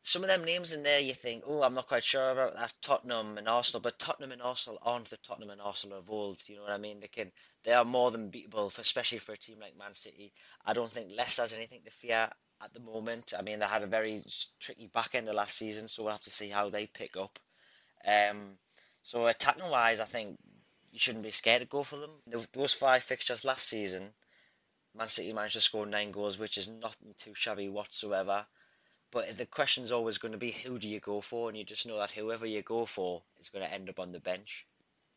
Some 0.00 0.22
of 0.22 0.28
them 0.28 0.44
names 0.44 0.72
in 0.72 0.84
there, 0.84 1.00
you 1.00 1.12
think, 1.12 1.42
oh, 1.46 1.62
I'm 1.62 1.74
not 1.74 1.88
quite 1.88 2.04
sure 2.04 2.30
about 2.30 2.54
that 2.54 2.72
Tottenham 2.80 3.36
and 3.36 3.48
Arsenal, 3.48 3.80
but 3.80 3.98
Tottenham 3.98 4.30
and 4.30 4.40
Arsenal 4.40 4.78
aren't 4.82 5.10
the 5.10 5.16
Tottenham 5.18 5.50
and 5.50 5.60
Arsenal 5.60 5.98
of 5.98 6.08
old. 6.08 6.38
You 6.46 6.56
know 6.56 6.62
what 6.62 6.70
I 6.70 6.78
mean? 6.78 7.00
They 7.00 7.08
can, 7.08 7.32
they 7.64 7.72
are 7.72 7.84
more 7.84 8.12
than 8.12 8.30
beatable, 8.30 8.70
for, 8.70 8.80
especially 8.80 9.18
for 9.18 9.32
a 9.32 9.36
team 9.36 9.58
like 9.60 9.76
Man 9.76 9.92
City. 9.92 10.32
I 10.64 10.72
don't 10.72 10.88
think 10.88 11.10
Leicester 11.10 11.42
has 11.42 11.52
anything 11.52 11.82
to 11.84 11.90
fear 11.90 12.30
at 12.62 12.72
the 12.72 12.80
moment. 12.80 13.34
I 13.36 13.42
mean, 13.42 13.58
they 13.58 13.66
had 13.66 13.82
a 13.82 13.88
very 13.88 14.22
tricky 14.60 14.86
back 14.86 15.14
end 15.14 15.28
of 15.28 15.34
last 15.34 15.56
season, 15.56 15.88
so 15.88 16.04
we'll 16.04 16.12
have 16.12 16.22
to 16.22 16.30
see 16.30 16.48
how 16.48 16.70
they 16.70 16.86
pick 16.86 17.16
up. 17.16 17.38
Um, 18.06 18.56
so 19.02 19.26
attacking 19.26 19.68
wise, 19.68 20.00
I 20.00 20.04
think 20.04 20.38
you 20.92 20.98
shouldn't 20.98 21.24
be 21.24 21.30
scared 21.30 21.62
to 21.62 21.68
go 21.68 21.82
for 21.82 21.96
them. 21.96 22.10
Th- 22.30 22.50
Those 22.52 22.72
five 22.72 23.02
fixtures 23.04 23.44
last 23.44 23.66
season, 23.68 24.12
Man 24.94 25.08
City 25.08 25.32
managed 25.32 25.54
to 25.54 25.60
score 25.60 25.86
nine 25.86 26.10
goals, 26.10 26.38
which 26.38 26.58
is 26.58 26.68
nothing 26.68 27.14
too 27.18 27.34
shabby 27.34 27.68
whatsoever. 27.68 28.46
But 29.10 29.36
the 29.38 29.46
question's 29.46 29.92
always 29.92 30.18
going 30.18 30.32
to 30.32 30.38
be 30.38 30.50
who 30.50 30.78
do 30.78 30.88
you 30.88 31.00
go 31.00 31.20
for, 31.20 31.48
and 31.48 31.56
you 31.56 31.64
just 31.64 31.86
know 31.86 31.98
that 31.98 32.10
whoever 32.10 32.46
you 32.46 32.62
go 32.62 32.84
for 32.84 33.22
is 33.38 33.48
going 33.48 33.64
to 33.64 33.72
end 33.72 33.88
up 33.88 33.98
on 33.98 34.12
the 34.12 34.20
bench. 34.20 34.66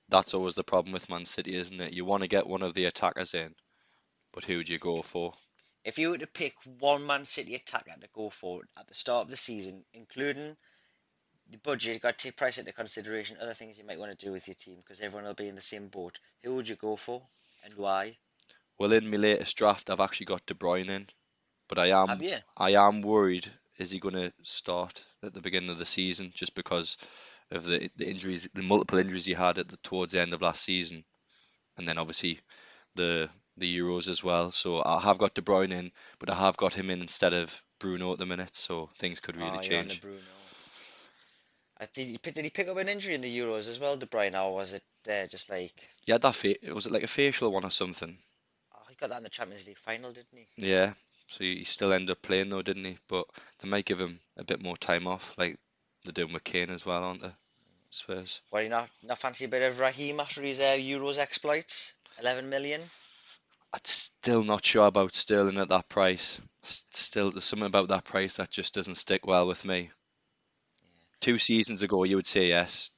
That's 0.10 0.34
always 0.34 0.56
the 0.56 0.64
problem 0.64 0.94
with 0.94 1.10
Man 1.10 1.26
City, 1.26 1.56
isn't 1.56 1.80
it? 1.80 1.94
You 1.94 2.06
want 2.06 2.22
to 2.24 2.28
get 2.28 2.48
one 2.48 2.62
of 2.64 2.74
the 2.74 2.86
attackers 2.86 3.34
in, 3.34 3.56
but 4.34 4.44
who 4.46 4.64
do 4.64 4.72
you 4.74 4.80
go 4.80 5.02
for? 5.02 5.34
If 5.84 5.98
you 5.98 6.10
were 6.10 6.18
to 6.18 6.28
pick 6.28 6.54
one 6.80 7.06
Man 7.06 7.26
City 7.26 7.56
attacker 7.56 7.94
to 8.00 8.08
go 8.14 8.30
for 8.30 8.62
at 8.78 8.88
the 8.88 8.94
start 8.94 9.26
of 9.26 9.30
the 9.32 9.38
season, 9.38 9.84
including 9.94 10.56
the 11.52 11.58
budget, 11.58 11.94
you've 11.94 12.02
got 12.02 12.18
to 12.18 12.28
take 12.28 12.38
price 12.38 12.58
into 12.58 12.72
consideration, 12.74 13.38
other 13.42 13.54
things 13.54 13.78
you 13.78 13.86
might 13.86 14.00
want 14.00 14.18
to 14.18 14.26
do 14.26 14.32
with 14.32 14.48
your 14.48 14.56
team, 14.56 14.78
because 14.78 15.02
everyone 15.02 15.26
will 15.26 15.34
be 15.34 15.48
in 15.48 15.56
the 15.56 15.62
same 15.62 15.88
boat. 15.88 16.18
Who 16.44 16.56
would 16.56 16.68
you 16.68 16.76
go 16.76 16.96
for, 16.96 17.22
and 17.66 17.74
why? 17.76 18.18
Well, 18.78 18.94
in 18.94 19.10
my 19.12 19.18
latest 19.18 19.58
draft, 19.58 19.90
I've 19.90 20.00
actually 20.00 20.28
got 20.28 20.46
De 20.46 20.54
Bruyne 20.54 20.90
in, 20.90 21.08
but 21.68 21.78
I 21.78 21.88
am 21.88 22.22
I 22.58 22.72
am 22.72 23.02
worried. 23.02 23.52
Is 23.78 23.92
he 23.92 24.00
going 24.00 24.16
to 24.16 24.34
start 24.44 25.04
at 25.24 25.34
the 25.34 25.42
beginning 25.42 25.70
of 25.70 25.78
the 25.78 25.86
season 25.86 26.32
just 26.34 26.56
because 26.56 26.98
of 27.52 27.66
the 27.66 27.90
the 27.96 28.08
injuries, 28.10 28.50
the 28.54 28.62
multiple 28.62 29.00
injuries 29.00 29.26
he 29.26 29.34
had 29.34 29.58
at 29.58 29.68
the 29.68 29.78
towards 29.78 30.14
the 30.14 30.22
end 30.22 30.34
of 30.34 30.42
last 30.42 30.64
season, 30.64 31.04
and 31.78 31.88
then 31.88 31.98
obviously 31.98 32.40
the 32.96 33.30
the 33.58 33.78
Euros 33.80 34.08
as 34.08 34.24
well. 34.24 34.52
So 34.52 34.82
I 34.84 35.00
have 35.02 35.18
got 35.18 35.34
De 35.34 35.42
Bruyne 35.42 35.72
in, 35.72 35.92
but 36.20 36.30
I 36.30 36.36
have 36.36 36.58
got 36.58 36.74
him 36.74 36.90
in 36.90 37.02
instead 37.02 37.34
of 37.34 37.62
Bruno 37.80 38.14
at 38.14 38.20
the 38.20 38.26
minute. 38.26 38.56
So 38.56 38.90
things 38.98 39.20
could 39.20 39.38
really 39.38 39.58
Oh, 39.58 39.62
you're 39.62 39.80
on 39.80 39.88
the 39.88 39.94
change. 39.94 40.02
Uh, 41.82 41.88
did 41.94 42.08
he 42.08 42.18
pick, 42.18 42.34
did 42.36 42.46
he 42.46 42.52
pick 42.52 42.68
up 42.68 42.78
an 42.78 42.88
injury 42.88 43.16
in 43.16 43.22
the 43.22 43.40
Euros 43.40 43.68
as 43.68 43.80
well, 43.80 43.98
De 43.98 44.06
Bruyne, 44.06 44.36
or 44.42 44.54
was 44.54 44.74
it 44.74 44.84
uh, 45.10 45.26
just 45.28 45.50
like 45.50 45.90
Yeah, 46.06 46.20
that 46.20 46.36
fa 46.36 46.56
was 46.74 46.86
it 46.86 46.92
like 46.92 47.04
a 47.04 47.08
facial 47.08 47.52
one 47.52 47.66
or 47.66 47.72
something? 47.72 48.18
oh, 48.76 48.84
he 48.90 48.96
got 48.96 49.10
that 49.10 49.18
in 49.18 49.24
the 49.24 49.30
Champions 49.30 49.68
League 49.68 49.78
final, 49.78 50.12
didn't 50.12 50.38
he? 50.38 50.48
Yeah. 50.58 50.94
So 51.28 51.44
he 51.44 51.64
still 51.64 51.94
ended 51.94 52.12
up 52.12 52.22
playing 52.22 52.50
though, 52.50 52.62
didn't 52.62 52.86
he? 52.86 52.98
But 53.08 53.26
they 53.60 53.70
might 53.70 53.86
give 53.86 54.00
him 54.00 54.20
a 54.38 54.44
bit 54.44 54.62
more 54.62 54.78
time 54.78 55.08
off, 55.08 55.36
like 55.38 55.58
they're 56.04 56.14
doing 56.14 56.34
with 56.34 56.44
Kane 56.44 56.70
as 56.70 56.86
well, 56.86 57.04
aren't 57.04 57.22
they? 57.22 57.34
Spurs. 57.90 58.42
Well, 58.52 58.64
you 58.64 58.70
not 58.70 58.90
not 59.04 59.18
fancy 59.18 59.46
a 59.46 59.50
bit 59.50 59.64
of 59.64 59.80
Raheem 59.80 60.20
after 60.20 60.42
his 60.42 60.60
uh, 60.60 60.78
Euros 60.78 61.18
exploits? 61.18 61.94
11 62.20 62.50
million. 62.50 62.82
I'm 63.74 63.80
still 63.84 64.44
not 64.44 64.66
sure 64.66 64.86
about 64.88 65.14
Sterling 65.16 65.58
at 65.58 65.70
that 65.70 65.90
price. 65.90 66.40
Still, 66.64 67.32
there's 67.32 67.44
something 67.44 67.66
about 67.66 67.90
that 67.90 68.04
price 68.06 68.38
that 68.38 68.50
just 68.52 68.74
doesn't 68.76 68.96
stick 68.96 69.26
well 69.26 69.48
with 69.48 69.66
me. 69.66 69.92
Two 71.22 71.38
seasons 71.38 71.84
ago, 71.84 72.04
you 72.04 72.16
would 72.18 72.28
say 72.28 72.48
yes. 72.48 72.90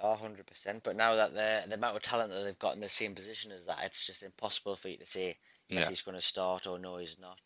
Oh, 0.00 0.14
100%. 0.14 0.82
But 0.84 0.96
now 0.96 1.16
that 1.16 1.34
the 1.34 1.64
the 1.68 1.74
amount 1.74 1.96
of 1.96 2.02
talent 2.02 2.30
that 2.30 2.44
they've 2.44 2.58
got 2.58 2.74
in 2.74 2.80
the 2.80 2.88
same 2.88 3.14
position 3.14 3.50
as 3.50 3.66
that, 3.66 3.84
it's 3.84 4.06
just 4.06 4.22
impossible 4.22 4.76
for 4.76 4.88
you 4.88 4.96
to 4.98 5.06
say 5.06 5.36
yes, 5.68 5.84
Yeah. 5.84 5.88
he's 5.88 6.02
going 6.02 6.14
to 6.14 6.20
start 6.20 6.66
or 6.66 6.78
no, 6.78 6.98
he's 6.98 7.18
not. 7.18 7.40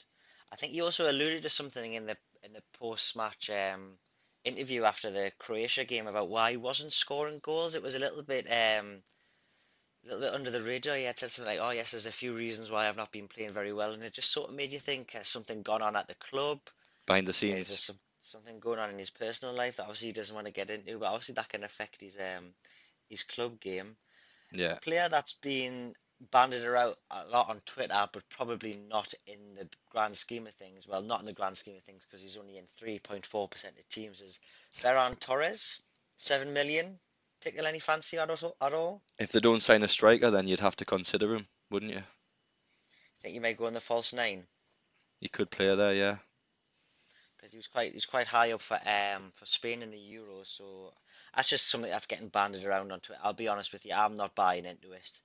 I 0.52 0.56
think 0.56 0.74
you 0.74 0.84
also 0.84 1.10
alluded 1.10 1.42
to 1.42 1.48
something 1.48 1.94
in 1.94 2.04
the 2.06 2.16
in 2.42 2.52
the 2.52 2.62
post-match 2.74 3.48
um, 3.48 3.96
interview 4.44 4.84
after 4.84 5.10
the 5.10 5.32
Croatia 5.38 5.84
game 5.84 6.08
about 6.08 6.28
why 6.28 6.50
he 6.50 6.56
wasn't 6.56 6.92
scoring 6.92 7.38
goals. 7.38 7.74
It 7.74 7.82
was 7.82 7.94
a 7.94 8.00
little 8.00 8.22
bit 8.22 8.46
um, 8.50 9.02
a 10.04 10.08
little 10.08 10.20
bit 10.20 10.34
under 10.34 10.50
the 10.50 10.60
radar. 10.60 10.96
He 10.96 11.04
had 11.04 11.18
said 11.18 11.30
something 11.30 11.54
like, 11.54 11.64
"Oh 11.66 11.70
yes, 11.70 11.92
there's 11.92 12.06
a 12.06 12.12
few 12.12 12.34
reasons 12.34 12.70
why 12.70 12.88
I've 12.88 12.96
not 12.96 13.12
been 13.12 13.28
playing 13.28 13.52
very 13.52 13.72
well," 13.72 13.92
and 13.92 14.02
it 14.02 14.12
just 14.12 14.32
sort 14.32 14.50
of 14.50 14.56
made 14.56 14.72
you 14.72 14.78
think 14.78 15.12
has 15.12 15.28
something 15.28 15.62
gone 15.62 15.80
on 15.82 15.96
at 15.96 16.08
the 16.08 16.16
club? 16.16 16.60
Behind 17.06 17.26
the 17.26 17.30
Is 17.32 17.40
there 17.40 17.54
scenes. 17.54 17.80
some, 17.80 17.98
something 18.24 18.60
going 18.60 18.78
on 18.78 18.90
in 18.90 18.98
his 18.98 19.10
personal 19.10 19.54
life 19.54 19.76
that 19.76 19.82
obviously 19.84 20.08
he 20.08 20.12
doesn't 20.12 20.34
want 20.34 20.46
to 20.46 20.52
get 20.52 20.70
into? 20.70 20.98
But 20.98 21.06
obviously 21.06 21.34
that 21.34 21.48
can 21.48 21.64
affect 21.64 22.00
his 22.00 22.18
um 22.18 22.54
his 23.08 23.22
club 23.22 23.60
game 23.60 23.96
Yeah. 24.52 24.76
player 24.76 25.08
that's 25.10 25.34
been 25.34 25.94
banded 26.30 26.64
around 26.64 26.94
a 27.10 27.26
lot 27.26 27.50
on 27.50 27.60
Twitter, 27.66 28.06
but 28.12 28.28
probably 28.28 28.74
not 28.88 29.12
in 29.26 29.54
the 29.54 29.68
grand 29.90 30.16
scheme 30.16 30.46
of 30.46 30.54
things. 30.54 30.86
Well, 30.86 31.02
not 31.02 31.20
in 31.20 31.26
the 31.26 31.32
grand 31.32 31.56
scheme 31.56 31.76
of 31.76 31.82
things 31.82 32.06
because 32.06 32.22
he's 32.22 32.36
only 32.36 32.58
in 32.58 32.64
3.4% 32.80 33.78
of 33.78 33.88
teams. 33.88 34.20
Is 34.20 34.38
Ferran 34.76 35.18
Torres, 35.18 35.80
7 36.16 36.52
million? 36.52 36.98
Tickle 37.40 37.66
any 37.66 37.80
fancy 37.80 38.18
at 38.18 38.30
all? 38.30 38.56
At 38.60 38.72
all? 38.72 39.02
If 39.18 39.32
they 39.32 39.40
don't 39.40 39.60
sign 39.60 39.82
a 39.82 39.88
striker, 39.88 40.30
then 40.30 40.46
you'd 40.46 40.60
have 40.60 40.76
to 40.76 40.84
consider 40.84 41.34
him, 41.34 41.44
wouldn't 41.70 41.92
you? 41.92 41.98
I 41.98 43.18
Think 43.18 43.34
you 43.34 43.40
may 43.40 43.54
go 43.54 43.66
in 43.66 43.74
the 43.74 43.80
false 43.80 44.12
nine? 44.12 44.46
He 45.18 45.28
could 45.28 45.50
play 45.50 45.74
there, 45.74 45.94
yeah. 45.94 46.16
Because 47.42 47.52
he 47.52 47.58
was 47.58 47.66
quite 47.66 47.90
he 47.90 47.96
was 47.96 48.06
quite 48.06 48.28
high 48.28 48.52
up 48.52 48.60
for 48.60 48.78
um 48.86 49.32
for 49.32 49.46
Spain 49.46 49.82
in 49.82 49.90
the 49.90 49.98
Euros, 49.98 50.46
so 50.46 50.94
that's 51.34 51.48
just 51.48 51.68
something 51.68 51.90
that's 51.90 52.06
getting 52.06 52.28
banded 52.28 52.64
around 52.64 52.92
on 52.92 53.00
Twitter. 53.00 53.20
I'll 53.24 53.32
be 53.32 53.48
honest 53.48 53.72
with 53.72 53.84
you, 53.84 53.92
I'm 53.92 54.16
not 54.16 54.36
buying 54.36 54.64
into 54.64 54.92
it. 54.92 55.20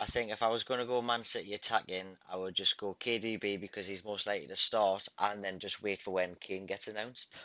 I 0.00 0.06
think 0.06 0.32
if 0.32 0.42
I 0.42 0.48
was 0.48 0.64
going 0.64 0.80
to 0.80 0.86
go 0.86 1.00
Man 1.00 1.22
City 1.22 1.54
attacking, 1.54 2.16
I 2.28 2.36
would 2.36 2.56
just 2.56 2.76
go 2.76 2.96
KDB 2.98 3.60
because 3.60 3.86
he's 3.86 4.04
most 4.04 4.26
likely 4.26 4.48
to 4.48 4.56
start, 4.56 5.08
and 5.16 5.44
then 5.44 5.60
just 5.60 5.80
wait 5.80 6.02
for 6.02 6.10
when 6.10 6.34
Kane 6.34 6.66
gets 6.66 6.88
announced. 6.88 7.36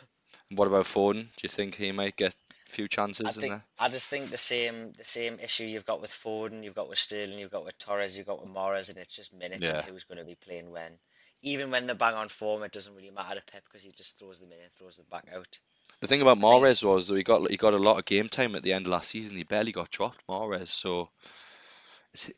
What 0.50 0.66
about 0.66 0.84
Foden? 0.86 1.22
Do 1.22 1.40
you 1.42 1.48
think 1.48 1.76
he 1.76 1.92
might 1.92 2.16
get 2.16 2.34
a 2.34 2.70
few 2.70 2.88
I 2.88 2.88
chances 2.88 3.36
in 3.36 3.42
think 3.42 3.52
there? 3.52 3.64
I 3.78 3.88
just 3.88 4.08
think 4.08 4.30
the 4.30 4.36
same 4.36 4.92
the 4.92 5.04
same 5.04 5.38
issue 5.38 5.64
you've 5.64 5.84
got 5.84 6.00
with 6.00 6.10
Foden, 6.10 6.64
you've 6.64 6.74
got 6.74 6.88
with 6.88 6.98
Sterling, 6.98 7.38
you've 7.38 7.50
got 7.50 7.64
with 7.64 7.78
Torres, 7.78 8.16
you've 8.18 8.26
got 8.26 8.40
with 8.40 8.50
Mahrez, 8.50 8.88
and 8.88 8.98
it's 8.98 9.14
just 9.14 9.32
minutes 9.32 9.62
Yeah. 9.62 9.78
and 9.78 9.82
who's 9.82 10.04
going 10.04 10.18
to 10.18 10.24
be 10.24 10.34
playing 10.34 10.70
when. 10.70 10.98
Even 11.42 11.70
when 11.70 11.86
they're 11.86 11.94
bang 11.94 12.14
on 12.14 12.28
form, 12.28 12.62
it 12.62 12.72
doesn't 12.72 12.94
really 12.94 13.10
matter 13.10 13.36
to 13.36 13.44
Pep 13.52 13.64
because 13.64 13.82
he 13.84 13.92
just 13.92 14.18
throws 14.18 14.38
them 14.40 14.52
in 14.52 14.58
and 14.60 14.72
throws 14.72 14.96
them 14.96 15.06
back 15.10 15.24
out. 15.34 15.58
The 16.00 16.06
thing 16.06 16.22
about 16.22 16.38
Mahrez 16.38 16.82
was 16.84 17.08
though 17.08 17.14
he 17.16 17.22
got 17.24 17.50
he 17.50 17.56
got 17.56 17.74
a 17.74 17.78
lot 17.78 17.98
of 17.98 18.04
game 18.04 18.28
time 18.28 18.54
at 18.56 18.62
the 18.62 18.72
end 18.72 18.86
of 18.86 18.92
last 18.92 19.10
season. 19.10 19.36
He 19.36 19.44
barely 19.44 19.72
got 19.72 19.90
dropped, 19.90 20.26
Mahrez, 20.28 20.68
so 20.68 21.10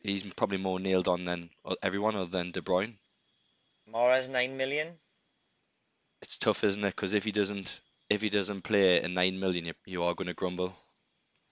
he's 0.03 0.23
probably 0.33 0.57
more 0.57 0.79
nailed 0.79 1.07
on 1.07 1.25
than 1.25 1.49
everyone 1.83 2.15
other 2.15 2.25
than 2.29 2.51
De 2.51 2.61
Bruyne. 2.61 2.95
Mahrez 3.87 4.29
nine 4.29 4.57
million. 4.57 4.99
It's 6.21 6.37
tough, 6.37 6.63
isn't 6.63 6.83
it? 6.83 6.95
Because 6.95 7.13
if 7.13 7.23
he 7.23 7.31
doesn't 7.31 7.79
if 8.09 8.21
he 8.21 8.29
doesn't 8.29 8.61
play 8.63 9.01
at 9.01 9.09
nine 9.09 9.39
million, 9.39 9.65
you, 9.65 9.73
you 9.85 10.03
are 10.03 10.13
going 10.15 10.27
to 10.27 10.33
grumble. 10.33 10.75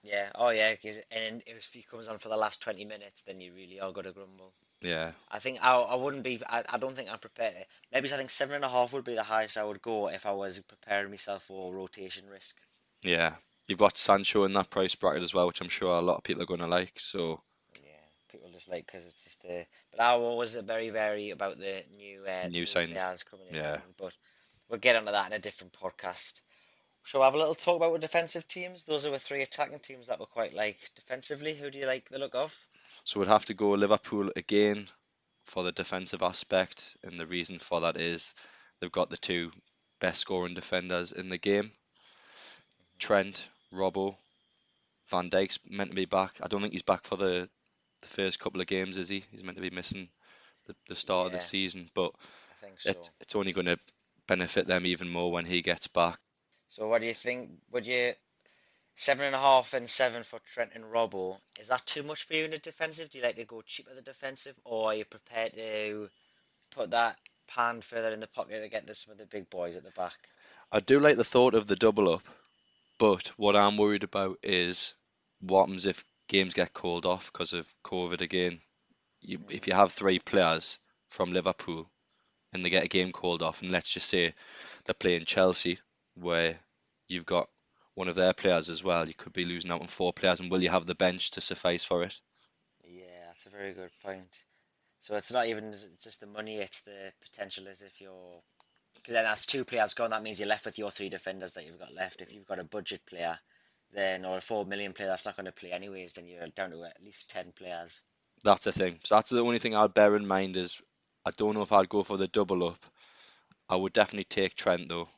Yeah, 0.02 0.30
oh 0.34 0.50
yeah, 0.50 0.74
'cause- 0.76 1.04
and 1.10 1.42
if 1.46 1.72
he 1.72 1.82
comes 1.82 2.08
on 2.08 2.18
for 2.18 2.28
the 2.28 2.36
last 2.36 2.60
20 2.62 2.84
minutes, 2.84 3.22
then 3.22 3.40
you 3.40 3.52
really 3.54 3.80
are 3.80 3.92
going 3.92 4.06
to 4.06 4.12
grumble. 4.12 4.54
Yeah, 4.82 5.12
I 5.30 5.38
think 5.40 5.58
I, 5.62 5.76
I 5.76 5.96
wouldn't 5.96 6.22
be, 6.22 6.40
I, 6.48 6.62
I 6.72 6.78
don't 6.78 6.94
think 6.94 7.12
I'm 7.12 7.18
prepared. 7.18 7.52
Maybe 7.92 8.12
I 8.12 8.16
think 8.16 8.30
seven 8.30 8.54
and 8.54 8.64
a 8.64 8.68
half 8.68 8.92
would 8.92 9.04
be 9.04 9.14
the 9.14 9.22
highest 9.22 9.58
I 9.58 9.64
would 9.64 9.82
go 9.82 10.08
if 10.08 10.24
I 10.24 10.32
was 10.32 10.58
preparing 10.60 11.10
myself 11.10 11.42
for 11.44 11.74
rotation 11.74 12.26
risk. 12.28 12.56
yeah. 13.02 13.34
You've 13.68 13.78
got 13.78 13.96
Sancho 13.96 14.42
in 14.44 14.52
that 14.54 14.68
price 14.68 14.96
bracket 14.96 15.22
as 15.22 15.32
well, 15.32 15.46
which 15.46 15.60
I'm 15.60 15.68
sure 15.68 15.96
a 15.96 16.00
lot 16.00 16.16
of 16.16 16.24
people 16.24 16.42
are 16.42 16.46
going 16.46 16.60
to 16.60 16.66
like. 16.66 16.98
So 16.98 17.40
Yeah, 17.84 17.90
people 18.28 18.50
just 18.50 18.68
like 18.68 18.84
because 18.84 19.06
it's 19.06 19.22
just 19.22 19.42
the. 19.42 19.64
But 19.92 20.00
I 20.00 20.16
was 20.16 20.56
very, 20.56 20.90
very 20.90 21.30
about 21.30 21.56
the 21.56 21.84
new 21.96 22.24
uh, 22.26 22.48
New 22.48 22.66
signs. 22.66 22.92
players 22.92 23.22
coming 23.22 23.46
in. 23.48 23.56
Yeah. 23.56 23.78
But 23.96 24.16
we'll 24.68 24.80
get 24.80 24.96
onto 24.96 25.12
that 25.12 25.28
in 25.28 25.34
a 25.34 25.38
different 25.38 25.72
podcast. 25.72 26.40
Shall 27.04 27.20
we 27.20 27.26
have 27.26 27.34
a 27.34 27.38
little 27.38 27.54
talk 27.54 27.76
about 27.76 27.92
our 27.92 27.98
defensive 27.98 28.48
teams? 28.48 28.84
Those 28.86 29.06
are 29.06 29.10
the 29.10 29.20
three 29.20 29.42
attacking 29.42 29.78
teams 29.78 30.08
that 30.08 30.18
were 30.18 30.26
quite 30.26 30.52
like 30.52 30.78
defensively. 30.96 31.54
Who 31.54 31.70
do 31.70 31.78
you 31.78 31.86
like 31.86 32.08
the 32.08 32.18
look 32.18 32.34
of? 32.34 32.58
So 33.04 33.20
we'd 33.20 33.28
have 33.28 33.44
to 33.46 33.54
go 33.54 33.70
Liverpool 33.70 34.30
again 34.36 34.86
for 35.44 35.62
the 35.62 35.72
defensive 35.72 36.22
aspect, 36.22 36.96
and 37.02 37.18
the 37.18 37.26
reason 37.26 37.58
for 37.58 37.82
that 37.82 37.96
is 37.96 38.34
they've 38.80 38.92
got 38.92 39.10
the 39.10 39.16
two 39.16 39.50
best 40.00 40.20
scoring 40.20 40.54
defenders 40.54 41.12
in 41.12 41.28
the 41.28 41.38
game. 41.38 41.70
Trent, 42.98 43.48
Robbo, 43.72 44.16
Van 45.08 45.30
Dijk's 45.30 45.58
meant 45.68 45.90
to 45.90 45.96
be 45.96 46.04
back. 46.04 46.38
I 46.42 46.48
don't 46.48 46.60
think 46.60 46.72
he's 46.72 46.82
back 46.82 47.04
for 47.04 47.16
the 47.16 47.48
the 48.02 48.08
first 48.08 48.38
couple 48.38 48.60
of 48.60 48.66
games, 48.66 48.96
is 48.96 49.08
he? 49.08 49.24
He's 49.30 49.44
meant 49.44 49.56
to 49.56 49.62
be 49.62 49.70
missing 49.70 50.08
the, 50.66 50.74
the 50.88 50.96
start 50.96 51.26
of 51.26 51.32
the 51.32 51.40
season, 51.40 51.90
but 51.94 52.12
I 52.14 52.64
think 52.64 52.80
so. 52.80 52.90
it, 52.90 53.10
it's 53.20 53.36
only 53.36 53.52
going 53.52 53.66
to 53.66 53.78
benefit 54.26 54.66
them 54.66 54.86
even 54.86 55.10
more 55.10 55.30
when 55.30 55.44
he 55.44 55.60
gets 55.60 55.88
back. 55.88 56.18
So 56.68 56.86
what 56.88 57.00
do 57.00 57.06
you 57.08 57.14
think? 57.14 57.50
Would 57.72 57.86
you 57.86 58.12
seven 59.00 59.24
and 59.24 59.34
a 59.34 59.38
half 59.38 59.72
and 59.72 59.88
seven 59.88 60.22
for 60.22 60.38
Trent 60.40 60.72
and 60.74 60.84
Robbo? 60.84 61.38
Is 61.58 61.68
that 61.68 61.86
too 61.86 62.02
much 62.02 62.24
for 62.24 62.34
you 62.34 62.44
in 62.44 62.50
the 62.50 62.58
defensive? 62.58 63.08
Do 63.08 63.16
you 63.16 63.24
like 63.24 63.36
to 63.36 63.46
go 63.46 63.62
cheap 63.62 63.88
at 63.88 63.96
the 63.96 64.02
defensive, 64.02 64.54
or 64.62 64.88
are 64.88 64.94
you 64.94 65.06
prepared 65.06 65.54
to 65.54 66.10
put 66.70 66.90
that 66.90 67.16
pan 67.48 67.80
further 67.80 68.10
in 68.10 68.20
the 68.20 68.26
pocket 68.26 68.62
to 68.62 68.68
get 68.68 68.94
some 68.94 69.12
of 69.12 69.16
the 69.16 69.24
big 69.24 69.48
boys 69.48 69.74
at 69.74 69.84
the 69.84 69.90
back? 69.92 70.28
I 70.70 70.80
do 70.80 71.00
like 71.00 71.16
the 71.16 71.24
thought 71.24 71.54
of 71.54 71.66
the 71.66 71.76
double 71.76 72.12
up, 72.12 72.22
but 72.98 73.28
what 73.38 73.56
I'm 73.56 73.78
worried 73.78 74.04
about 74.04 74.36
is 74.42 74.92
what 75.40 75.60
happens 75.60 75.86
if 75.86 76.04
games 76.28 76.52
get 76.52 76.74
called 76.74 77.06
off 77.06 77.32
because 77.32 77.54
of 77.54 77.74
COVID 77.82 78.20
again. 78.20 78.60
You, 79.22 79.38
if 79.48 79.66
you 79.66 79.72
have 79.72 79.92
three 79.92 80.18
players 80.18 80.78
from 81.08 81.32
Liverpool 81.32 81.90
and 82.52 82.62
they 82.62 82.68
get 82.68 82.84
a 82.84 82.88
game 82.88 83.12
called 83.12 83.40
off, 83.40 83.62
and 83.62 83.72
let's 83.72 83.88
just 83.88 84.08
say 84.08 84.34
they're 84.84 84.92
playing 84.92 85.24
Chelsea, 85.24 85.78
where 86.16 86.58
you've 87.08 87.26
got 87.26 87.48
one 87.94 88.08
of 88.08 88.16
their 88.16 88.32
players 88.32 88.68
as 88.68 88.82
well, 88.82 89.06
you 89.06 89.14
could 89.14 89.32
be 89.32 89.44
losing 89.44 89.70
out 89.70 89.80
on 89.80 89.86
four 89.86 90.12
players, 90.12 90.40
and 90.40 90.50
will 90.50 90.62
you 90.62 90.70
have 90.70 90.86
the 90.86 90.94
bench 90.94 91.32
to 91.32 91.40
suffice 91.40 91.84
for 91.84 92.02
it? 92.02 92.18
Yeah, 92.84 93.26
that's 93.26 93.46
a 93.46 93.50
very 93.50 93.72
good 93.72 93.90
point. 94.02 94.44
So 95.00 95.14
it's 95.16 95.32
not 95.32 95.46
even 95.46 95.74
just 96.02 96.20
the 96.20 96.26
money; 96.26 96.58
it's 96.58 96.82
the 96.82 97.12
potential 97.22 97.68
as 97.68 97.82
if 97.82 98.00
you're. 98.00 98.42
Because 98.94 99.14
then 99.14 99.24
that's 99.24 99.46
two 99.46 99.64
players 99.64 99.94
gone. 99.94 100.10
That 100.10 100.22
means 100.22 100.40
you're 100.40 100.48
left 100.48 100.64
with 100.64 100.78
your 100.78 100.90
three 100.90 101.08
defenders 101.08 101.54
that 101.54 101.64
you've 101.64 101.78
got 101.78 101.94
left. 101.94 102.20
If 102.20 102.32
you've 102.34 102.46
got 102.46 102.58
a 102.58 102.64
budget 102.64 103.06
player, 103.06 103.38
then 103.92 104.24
or 104.24 104.38
a 104.38 104.40
four 104.40 104.64
million 104.64 104.92
player 104.92 105.08
that's 105.08 105.24
not 105.24 105.36
going 105.36 105.46
to 105.46 105.52
play 105.52 105.72
anyways, 105.72 106.14
then 106.14 106.26
you're 106.26 106.46
down 106.48 106.70
to 106.70 106.84
at 106.84 107.02
least 107.02 107.30
ten 107.30 107.52
players. 107.52 108.02
That's 108.44 108.64
the 108.64 108.72
thing. 108.72 108.98
So 109.04 109.14
that's 109.14 109.30
the 109.30 109.40
only 109.40 109.58
thing 109.58 109.74
I'd 109.74 109.94
bear 109.94 110.16
in 110.16 110.26
mind 110.26 110.56
is 110.56 110.80
I 111.24 111.30
don't 111.36 111.54
know 111.54 111.62
if 111.62 111.72
I'd 111.72 111.88
go 111.88 112.02
for 112.02 112.16
the 112.16 112.28
double 112.28 112.68
up. 112.68 112.84
I 113.68 113.76
would 113.76 113.92
definitely 113.92 114.24
take 114.24 114.54
Trent 114.54 114.88
though. 114.88 115.08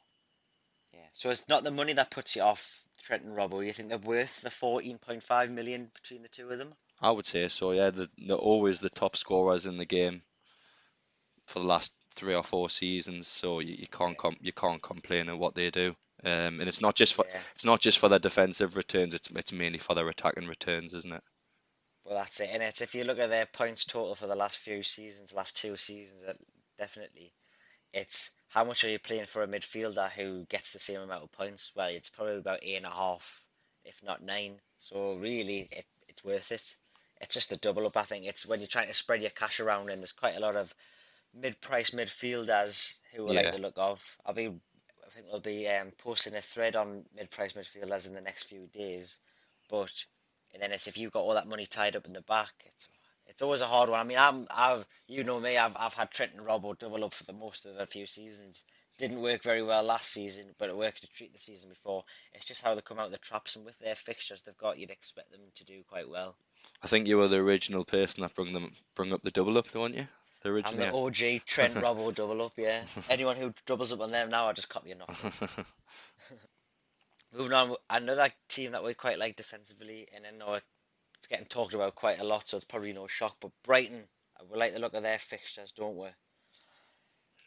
So 1.13 1.31
it's 1.31 1.49
not 1.49 1.65
the 1.65 1.71
money 1.71 1.93
that 1.95 2.11
puts 2.11 2.37
you 2.37 2.43
off 2.43 2.81
Trent 3.03 3.25
and 3.25 3.37
Robbo. 3.37 3.65
You 3.65 3.73
think 3.73 3.89
they're 3.89 3.99
worth 3.99 4.41
the 4.41 4.51
14.5 4.51 5.51
million 5.51 5.91
between 5.95 6.23
the 6.23 6.29
two 6.29 6.49
of 6.49 6.59
them? 6.59 6.73
I 7.01 7.11
would 7.11 7.27
say 7.27 7.49
so, 7.49 7.73
yeah. 7.73 7.91
The, 7.91 8.09
they're 8.19 8.37
always 8.37 8.81
the 8.81 8.91
top 8.91 9.17
scorers 9.17 9.67
in 9.67 9.77
the 9.77 9.85
game 9.85 10.23
for 11.49 11.59
the 11.59 11.67
last 11.67 11.93
three 12.15 12.35
or 12.35 12.43
four 12.45 12.71
seasons, 12.71 13.27
so 13.27 13.59
you, 13.61 13.75
you 13.75 13.87
can't 13.89 14.17
com 14.17 14.37
you 14.41 14.53
can't 14.53 14.83
complain 14.83 15.29
at 15.29 15.39
what 15.39 15.55
they 15.55 15.71
do. 15.71 15.95
Um, 16.25 16.61
and 16.61 16.69
it's 16.69 16.81
not 16.81 16.95
just 16.95 17.15
for 17.15 17.25
Yeah. 17.29 17.41
it's 17.55 17.65
not 17.65 17.81
just 17.81 17.99
for 17.99 18.09
their 18.09 18.21
defensive 18.21 18.77
returns. 18.77 19.15
It's 19.15 19.29
it's 19.31 19.53
mainly 19.53 19.79
for 19.79 19.95
their 19.95 20.09
attacking 20.09 20.47
returns, 20.47 20.95
isn't 20.95 21.13
it? 21.13 21.23
Well, 22.05 22.17
that's 22.17 22.41
it. 22.41 22.51
And 22.53 22.63
it's 22.63 22.81
if 22.81 22.95
you 22.95 23.05
look 23.05 23.19
at 23.19 23.31
their 23.31 23.47
points 23.47 23.85
total 23.85 24.15
for 24.15 24.27
the 24.27 24.37
last 24.37 24.59
few 24.59 24.83
seasons, 24.83 25.33
last 25.33 25.57
two 25.57 25.77
seasons, 25.77 26.25
definitely, 26.79 27.33
it's 27.93 28.31
how 28.49 28.65
much 28.65 28.85
are 28.85 28.91
you 28.91 28.99
playing 28.99 29.27
for 29.27 29.43
a 29.43 29.49
midfielder 29.49 30.11
who 30.11 30.45
gets 30.47 30.73
the 30.73 30.79
same 30.79 31.01
amount 31.01 31.25
of 31.25 31.33
points? 31.33 31.73
Well, 31.75 31.89
it's 31.89 32.11
probably 32.11 32.37
about 32.39 32.61
eight 32.63 32.77
and 32.77 32.87
a 32.87 32.91
half, 32.91 33.45
if 33.85 34.03
not 34.03 34.23
nine. 34.23 34.61
So 34.79 35.15
really, 35.15 35.69
it, 35.71 35.87
it's 36.09 36.25
worth 36.25 36.53
it. 36.53 36.77
it's 37.21 37.35
just 37.35 37.51
the 37.51 37.57
double 37.57 37.87
up. 37.87 37.97
I 37.97 38.03
think 38.03 38.27
it's 38.27 38.47
when 38.47 38.61
you're 38.61 38.67
trying 38.67 38.89
to 38.89 38.95
spread 38.95 39.23
your 39.23 39.31
cash 39.31 39.61
around, 39.61 39.91
and 39.91 40.01
there's 40.03 40.13
quite 40.13 40.37
a 40.37 40.41
lot 40.41 40.57
of 40.57 40.75
mid-price 41.35 41.91
midfielders 41.91 43.01
who 43.15 43.25
we 43.27 43.33
Yeah. 43.35 43.43
like 43.43 43.53
the 43.53 43.59
look 43.59 43.79
of. 43.79 44.17
I'll 44.27 44.35
be, 44.35 44.49
I 44.49 45.11
think 45.11 45.27
we'll 45.31 45.41
be 45.41 45.69
um, 45.69 45.93
posting 45.99 46.35
a 46.35 46.43
thread 46.43 46.77
on 46.77 47.05
mid-price 47.15 47.53
midfielders 47.55 48.07
in 48.07 48.15
the 48.15 48.21
next 48.21 48.45
few 48.45 48.67
days. 48.69 49.21
But 49.71 50.05
and 50.53 50.63
then 50.63 50.73
it's 50.73 50.87
if 50.87 50.99
you've 50.99 51.13
got 51.13 51.21
all 51.21 51.35
that 51.35 51.49
money 51.49 51.67
tied 51.67 51.97
up 51.97 52.07
in 52.07 52.13
the 52.13 52.23
back, 52.23 52.53
it's 52.67 52.89
it's 53.27 53.43
always 53.43 53.61
a 53.61 53.67
hard 53.67 53.89
one. 53.89 54.01
I 54.01 54.05
mean, 54.05 54.19
I'm 54.19 54.47
I've 54.51 54.87
you 55.09 55.25
know 55.25 55.41
me, 55.41 55.57
I've 55.57 55.77
I've 55.79 55.95
had 55.95 56.11
Trent 56.11 56.35
and 56.35 56.47
Robbo 56.47 56.79
double 56.79 57.05
up 57.05 57.15
for 57.15 57.25
the 57.25 57.33
most 57.33 57.67
of 57.67 57.77
the 57.77 57.87
few 57.87 58.07
seasons. 58.07 58.65
Didn't 58.99 59.23
work 59.23 59.43
very 59.43 59.63
well 59.63 59.83
last 59.83 60.11
season, 60.11 60.47
but 60.59 60.69
it 60.69 60.77
worked 60.77 61.01
to 61.01 61.09
treat 61.09 61.33
the 61.33 61.39
season 61.39 61.71
before. 61.71 62.05
It's 62.35 62.47
just 62.47 62.63
how 62.63 62.75
they 62.75 62.83
come 62.83 62.99
out 62.99 63.07
of 63.07 63.13
the 63.13 63.19
traps, 63.19 63.57
and 63.57 63.65
with 63.65 63.79
their 63.79 63.95
fixtures 63.95 64.43
they've 64.43 64.57
got, 64.57 64.79
you'd 64.79 64.91
expect 64.91 65.31
them 65.31 65.41
to 65.57 65.65
do 65.65 65.83
quite 65.89 66.09
well. 66.09 66.37
I 66.83 66.89
think 66.89 67.07
you 67.07 67.17
were 67.17 67.29
the 67.29 67.39
original 67.39 67.85
person 67.85 68.23
that 68.23 68.35
brought 68.35 68.53
them 68.53 68.73
brung 68.95 69.13
up 69.13 69.23
the 69.23 69.31
double 69.31 69.57
up, 69.59 69.75
weren't 69.75 69.97
you? 69.97 70.07
The 70.43 70.51
original. 70.51 70.83
I'm 70.85 70.91
the 70.91 70.97
OG 70.97 71.43
Trent 71.47 71.75
Robbo 71.75 72.15
double 72.15 72.43
up, 72.43 72.53
yeah. 72.57 72.83
Anyone 73.11 73.37
who 73.37 73.55
doubles 73.67 73.93
up 73.93 74.01
on 74.01 74.11
them 74.11 74.29
now, 74.29 74.49
I 74.49 74.53
just 74.53 74.69
copy 74.69 74.91
and 74.91 75.01
knock. 75.01 75.15
Moving 77.37 77.53
on, 77.53 77.77
another 77.89 78.29
team 78.49 78.73
that 78.73 78.85
we 78.85 78.93
quite 78.93 79.19
like 79.19 79.37
defensively, 79.37 80.07
and 80.15 80.27
I 80.27 80.37
know 80.37 80.59
it's 81.23 81.29
getting 81.29 81.47
talked 81.47 81.73
about 81.73 81.95
quite 81.95 82.19
a 82.19 82.25
lot, 82.25 82.49
so 82.49 82.57
it's 82.57 82.65
probably 82.65 82.93
no 82.93 83.07
shock. 83.07 83.37
But 83.39 83.53
Brighton, 83.63 84.03
uh, 84.41 84.45
we 84.51 84.59
like 84.59 84.73
the 84.73 84.81
look 84.81 84.95
of 84.95 85.05
their 85.05 85.21
fixtures, 85.21 85.71
don't 85.71 85.97
we? 85.97 86.09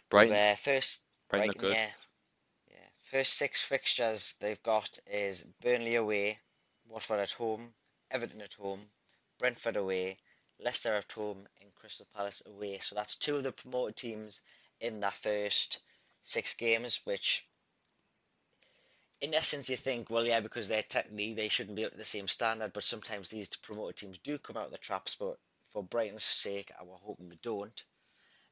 Brighton, 0.10 0.32
Their 0.32 0.56
first 0.56 1.04
Brighton 1.28 1.48
Brighton, 1.48 1.62
good. 1.62 1.76
yeah, 1.76 1.90
yeah. 2.72 2.88
First 3.04 3.34
six 3.34 3.62
fixtures 3.62 4.36
they've 4.40 4.64
got 4.64 4.98
is 5.12 5.44
Burnley 5.62 5.96
away, 5.96 6.40
Watford 6.88 7.20
at 7.20 7.32
home, 7.32 7.74
Everton 8.12 8.40
at 8.40 8.54
home, 8.54 8.80
Brentford 9.40 9.76
away, 9.76 10.20
Leicester 10.58 10.96
at 10.96 11.12
home, 11.12 11.46
and 11.60 11.76
Crystal 11.76 12.08
Palace 12.16 12.44
away. 12.46 12.78
So 12.78 12.96
that's 12.96 13.18
two 13.18 13.36
of 13.36 13.44
the 13.44 13.52
promoted 13.52 13.98
teams 13.98 14.42
in 14.80 15.02
that 15.02 15.16
first 15.16 15.80
six 16.22 16.54
games, 16.54 17.02
which 17.04 17.46
in 19.22 19.34
essence 19.34 19.70
you 19.70 19.76
think, 19.76 20.10
well, 20.10 20.26
yeah, 20.26 20.40
because 20.40 20.68
they're 20.68 20.82
technically 20.82 21.34
they 21.34 21.48
shouldn't 21.48 21.76
be 21.76 21.86
up 21.86 21.92
to 21.92 21.98
the 21.98 22.06
same 22.06 22.28
standard, 22.28 22.74
but 22.74 22.84
sometimes 22.84 23.30
these 23.30 23.50
promoted 23.58 23.96
teams 23.96 24.18
do 24.20 24.38
come 24.38 24.58
out 24.58 24.66
of 24.66 24.72
the 24.72 24.78
traps. 24.78 25.16
But 25.16 25.38
for 25.72 25.84
Brighton's 25.84 26.24
sake, 26.24 26.72
I 26.80 26.84
will 26.84 27.00
hoping 27.04 27.30
they 27.30 27.40
don't. 27.42 27.84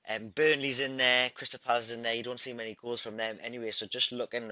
Um, 0.10 0.30
Burnley's 0.30 0.82
in 0.82 0.98
there, 0.98 1.30
Crystal 1.30 1.60
Palace 1.64 1.92
in 1.92 2.02
there. 2.02 2.16
You 2.16 2.24
don't 2.24 2.40
see 2.40 2.54
many 2.54 2.76
goals 2.76 3.02
from 3.02 3.18
them 3.18 3.38
anyway. 3.42 3.72
So 3.72 3.86
just 3.86 4.12
looking, 4.12 4.52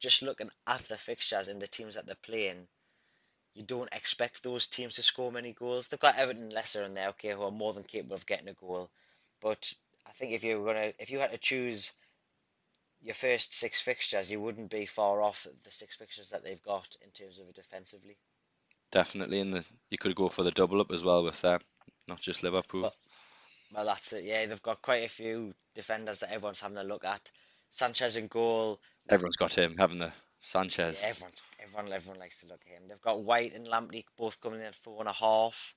just 0.00 0.22
looking 0.22 0.50
at 0.66 0.80
the 0.82 0.96
fixtures 0.96 1.48
and 1.48 1.62
the 1.62 1.68
teams 1.68 1.94
that 1.94 2.06
they're 2.06 2.16
playing, 2.16 2.66
you 3.54 3.62
don't 3.62 3.94
expect 3.94 4.42
those 4.42 4.66
teams 4.66 4.94
to 4.94 5.02
score 5.02 5.30
many 5.30 5.52
goals. 5.52 5.88
They've 5.88 6.00
got 6.00 6.18
Everton, 6.18 6.50
Leicester 6.50 6.82
in 6.84 6.94
there, 6.94 7.10
okay, 7.10 7.30
who 7.30 7.42
are 7.42 7.50
more 7.50 7.72
than 7.72 7.84
capable 7.84 8.14
of 8.14 8.26
getting 8.26 8.48
a 8.48 8.54
goal. 8.54 8.90
But 9.40 9.72
I 10.06 10.10
think 10.10 10.32
if 10.32 10.42
you 10.42 10.60
were 10.60 10.66
gonna, 10.72 10.92
if 10.98 11.10
you 11.10 11.18
had 11.18 11.30
to 11.30 11.38
choose 11.38 11.92
your 13.02 13.14
first 13.14 13.52
six 13.54 13.80
fixtures, 13.80 14.30
you 14.30 14.40
wouldn't 14.40 14.70
be 14.70 14.86
far 14.86 15.20
off 15.20 15.46
the 15.64 15.70
six 15.70 15.96
fixtures 15.96 16.30
that 16.30 16.44
they've 16.44 16.62
got 16.62 16.88
in 17.04 17.10
terms 17.10 17.38
of 17.38 17.52
defensively. 17.52 18.16
Definitely, 18.90 19.40
and 19.40 19.54
the 19.54 19.64
you 19.90 19.98
could 19.98 20.14
go 20.14 20.28
for 20.28 20.42
the 20.42 20.50
double 20.50 20.80
up 20.80 20.92
as 20.92 21.02
well 21.02 21.24
with 21.24 21.40
them, 21.40 21.60
not 22.08 22.20
just 22.20 22.42
Liverpool. 22.42 22.82
Well, 22.82 22.94
Well, 23.74 23.86
that's 23.86 24.12
it. 24.12 24.24
Yeah, 24.24 24.46
they've 24.46 24.62
got 24.62 24.82
quite 24.82 25.04
a 25.04 25.08
few 25.08 25.54
defenders 25.74 26.20
that 26.20 26.30
everyone's 26.32 26.60
having 26.60 26.78
a 26.78 26.84
look 26.84 27.04
at. 27.04 27.30
Sanchez 27.70 28.16
in 28.16 28.26
goal. 28.26 28.78
Everyone's 29.08 29.36
got 29.36 29.56
him, 29.56 29.76
haven't 29.78 29.98
they? 29.98 30.06
Yeah, 30.06 30.10
Sanchez. 30.40 31.04
everyone's 31.06 31.40
everyone 31.62 31.92
everyone 31.92 32.18
likes 32.20 32.40
to 32.40 32.48
look 32.48 32.60
at 32.66 32.72
him. 32.72 32.88
They've 32.88 33.00
got 33.00 33.22
White 33.22 33.54
and 33.54 33.66
Lamptey 33.66 34.04
both 34.18 34.40
coming 34.40 34.60
in 34.60 34.66
at 34.66 34.74
four 34.74 35.00
and 35.00 35.08
a 35.08 35.12
half. 35.12 35.74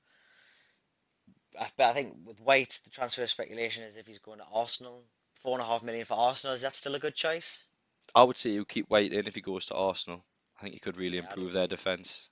I, 1.59 1.67
but 1.77 1.85
I 1.85 1.93
think 1.93 2.17
with 2.25 2.41
White, 2.41 2.79
the 2.83 2.89
transfer 2.89 3.25
speculation 3.27 3.83
is 3.83 3.95
if 3.95 4.07
he's 4.07 4.19
going 4.19 4.39
to 4.39 4.45
Arsenal, 4.53 5.03
four 5.45 5.55
and 5.59 5.63
a 5.63 5.67
half 5.71 5.83
million 5.83 6.05
for 6.05 6.15
Arsenal. 6.15 6.55
Is 6.55 6.63
that 6.63 6.75
still 6.75 6.95
a 6.95 6.99
good 6.99 7.15
choice? 7.15 7.65
I 8.15 8.23
would 8.23 8.37
say 8.37 8.49
you 8.49 8.65
keep 8.65 8.89
waiting 8.89 9.27
if 9.27 9.35
he 9.35 9.41
goes 9.41 9.67
to 9.67 9.75
Arsenal. 9.75 10.25
I 10.57 10.63
think 10.63 10.73
he 10.73 10.79
could 10.79 10.97
really 10.97 11.19
Yeah, 11.21 11.35
improve 11.35 11.53
their 11.53 11.67
defence. 11.67 12.29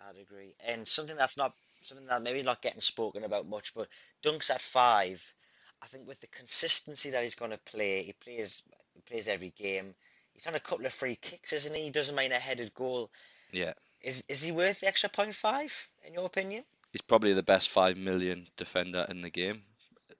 I'd 0.00 0.16
agree. 0.18 0.54
And 0.66 0.86
something 0.88 1.16
that's 1.16 1.36
not 1.36 1.54
something 1.82 2.06
that 2.06 2.22
maybe 2.22 2.42
not 2.42 2.62
getting 2.62 2.80
spoken 2.80 3.24
about 3.24 3.46
much, 3.46 3.74
but 3.74 3.88
Dunk's 4.22 4.50
at 4.50 4.60
five. 4.62 5.34
I 5.82 5.86
think 5.86 6.08
with 6.08 6.20
the 6.20 6.26
consistency 6.28 7.10
that 7.10 7.22
he's 7.22 7.34
going 7.34 7.50
to 7.52 7.58
play, 7.58 8.02
he 8.02 8.12
plays 8.12 8.62
he 8.94 9.02
plays 9.02 9.28
every 9.28 9.50
game. 9.50 9.94
He's 10.32 10.46
on 10.46 10.54
a 10.54 10.60
couple 10.60 10.86
of 10.86 10.92
free 10.94 11.16
kicks, 11.16 11.52
isn't 11.52 11.74
he? 11.74 11.84
He 11.84 11.90
doesn't 11.90 12.14
mind 12.16 12.32
a 12.32 12.38
headed 12.38 12.74
goal. 12.74 13.10
Yeah, 13.52 13.74
Is 14.02 14.24
is 14.28 14.42
he 14.42 14.52
worth 14.52 14.80
the 14.80 14.88
extra 14.88 15.10
point 15.10 15.34
five 15.36 15.72
in 16.04 16.14
your 16.14 16.26
opinion? 16.26 16.64
he's 16.92 17.00
probably 17.02 17.32
the 17.34 17.42
best 17.44 17.68
five 17.70 17.96
million 17.96 18.48
defender 18.56 19.06
in 19.08 19.22
the 19.22 19.30
game, 19.30 19.64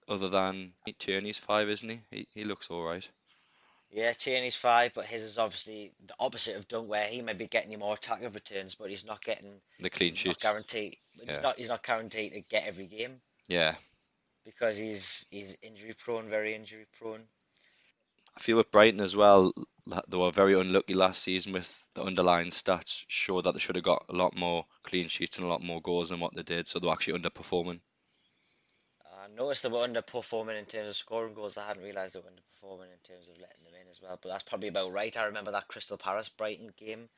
other 0.08 0.28
than 0.28 0.72
Tierney's 0.98 1.38
five, 1.38 1.68
isn't 1.68 1.88
he? 1.88 2.00
He 2.10 2.28
he 2.34 2.44
looks 2.44 2.70
all 2.70 2.84
right. 2.84 3.08
Yeah, 3.90 4.12
Tierney's 4.12 4.56
five, 4.56 4.92
but 4.94 5.04
his 5.04 5.22
is 5.22 5.38
obviously 5.38 5.92
the 6.04 6.14
opposite 6.18 6.56
of 6.56 6.68
Dunk, 6.68 6.88
where 6.88 7.06
he 7.06 7.22
may 7.22 7.34
be 7.34 7.46
getting 7.46 7.70
you 7.70 7.78
more 7.78 7.94
attacking 7.94 8.30
returns, 8.30 8.74
but 8.74 8.90
he's 8.90 9.06
not 9.06 9.22
getting 9.22 9.60
The 9.80 9.90
clean 9.90 10.12
not 10.24 10.40
guaranteed. 10.40 10.96
Yeah. 11.16 11.32
He's 11.32 11.42
not 11.42 11.58
he's 11.58 11.68
not 11.68 11.82
guaranteed 11.82 12.32
to 12.32 12.40
get 12.42 12.66
every 12.66 12.86
game 12.86 13.20
Yeah, 13.48 13.74
because 14.44 14.76
he's 14.76 15.26
he's 15.30 15.56
injury 15.62 15.94
prone, 15.94 16.28
very 16.28 16.54
injury 16.54 16.86
prone. 16.98 17.22
I 18.36 18.40
feel 18.40 18.58
with 18.58 18.70
Brighton 18.70 19.00
as 19.00 19.16
well, 19.16 19.52
they 20.08 20.18
were 20.18 20.30
very 20.30 20.60
unlucky 20.60 20.92
last 20.92 21.22
season 21.22 21.52
with 21.52 21.86
the 21.94 22.02
underlying 22.02 22.50
stats 22.50 23.04
show 23.08 23.40
that 23.40 23.52
they 23.52 23.60
should 23.60 23.76
have 23.76 23.84
got 23.84 24.04
a 24.10 24.14
lot 24.14 24.36
more 24.36 24.66
clean 24.82 25.08
sheets 25.08 25.38
and 25.38 25.46
a 25.46 25.50
lot 25.50 25.62
more 25.62 25.80
goals 25.80 26.10
than 26.10 26.20
what 26.20 26.34
they 26.34 26.42
did, 26.42 26.68
so 26.68 26.78
they 26.78 26.86
were 26.86 26.92
actually 26.92 27.18
underperforming. 27.18 27.80
I 29.36 29.42
noticed 29.42 29.64
they 29.64 29.68
were 29.68 29.86
underperforming 29.86 30.58
in 30.58 30.64
terms 30.64 30.88
of 30.88 30.96
scoring 30.96 31.34
goals. 31.34 31.58
I 31.58 31.66
hadn't 31.66 31.82
realised 31.82 32.14
they 32.14 32.20
were 32.20 32.30
underperforming 32.30 32.92
in 32.92 32.98
terms 33.04 33.28
of 33.28 33.38
letting 33.38 33.64
them 33.64 33.74
in 33.80 33.90
as 33.90 34.00
well. 34.00 34.18
But 34.22 34.30
that's 34.30 34.44
probably 34.44 34.68
about 34.68 34.92
right. 34.92 35.14
I 35.16 35.24
remember 35.24 35.50
that 35.50 35.68
Crystal 35.68 35.98
Palace 35.98 36.30
Brighton 36.30 36.72
game, 36.78 37.08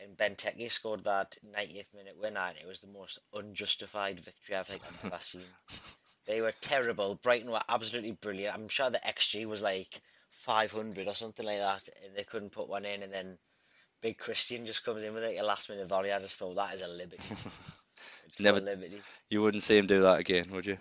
and 0.00 0.16
Benteke 0.16 0.70
scored 0.70 1.04
that 1.04 1.36
90th 1.44 1.92
minute 1.94 2.16
winner, 2.20 2.40
and 2.48 2.56
it 2.58 2.66
was 2.66 2.80
the 2.80 2.86
most 2.86 3.18
unjustified 3.34 4.20
victory 4.20 4.56
I 4.56 4.62
think 4.62 4.82
I've 4.86 5.12
ever 5.12 5.18
seen. 5.20 5.42
They 6.26 6.40
were 6.40 6.52
terrible. 6.60 7.16
Brighton 7.16 7.50
were 7.50 7.60
absolutely 7.68 8.12
brilliant. 8.12 8.54
I'm 8.54 8.68
sure 8.68 8.90
the 8.90 8.98
XG 8.98 9.44
was 9.46 9.60
like 9.62 10.00
500 10.30 11.08
or 11.08 11.14
something 11.14 11.44
like 11.44 11.58
that, 11.58 11.88
and 12.04 12.16
they 12.16 12.22
couldn't 12.24 12.52
put 12.52 12.68
one 12.68 12.84
in. 12.84 13.02
And 13.02 13.12
then 13.12 13.36
Big 14.00 14.18
Christian 14.18 14.64
just 14.64 14.84
comes 14.84 15.02
in 15.02 15.12
with 15.12 15.24
like 15.24 15.38
a 15.40 15.44
last 15.44 15.68
minute 15.68 15.88
volley. 15.88 16.12
I 16.12 16.20
just 16.20 16.38
thought 16.38 16.54
that 16.54 16.74
is 16.74 16.82
a 16.82 16.88
liberty. 16.88 17.34
Never- 18.38 18.60
liberty. 18.60 19.00
You 19.28 19.42
wouldn't 19.42 19.62
see 19.64 19.76
him 19.76 19.86
do 19.86 20.02
that 20.02 20.20
again, 20.20 20.46
would 20.52 20.66
you? 20.66 20.78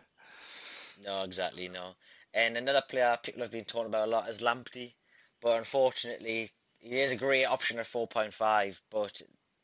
No, 0.98 1.24
exactly, 1.24 1.68
no. 1.68 1.96
And 2.34 2.58
another 2.58 2.82
player 2.82 3.18
people 3.22 3.42
have 3.42 3.52
been 3.52 3.66
talking 3.66 3.88
about 3.88 4.08
a 4.08 4.12
lot 4.12 4.30
is 4.30 4.42
Lamptey, 4.42 4.94
but 5.42 5.58
unfortunately, 5.58 6.50
he 6.80 7.00
is 7.00 7.12
a 7.12 7.16
great 7.16 7.46
option 7.46 7.80
at 7.80 7.86
4.5, 7.86 8.82
but 8.90 9.22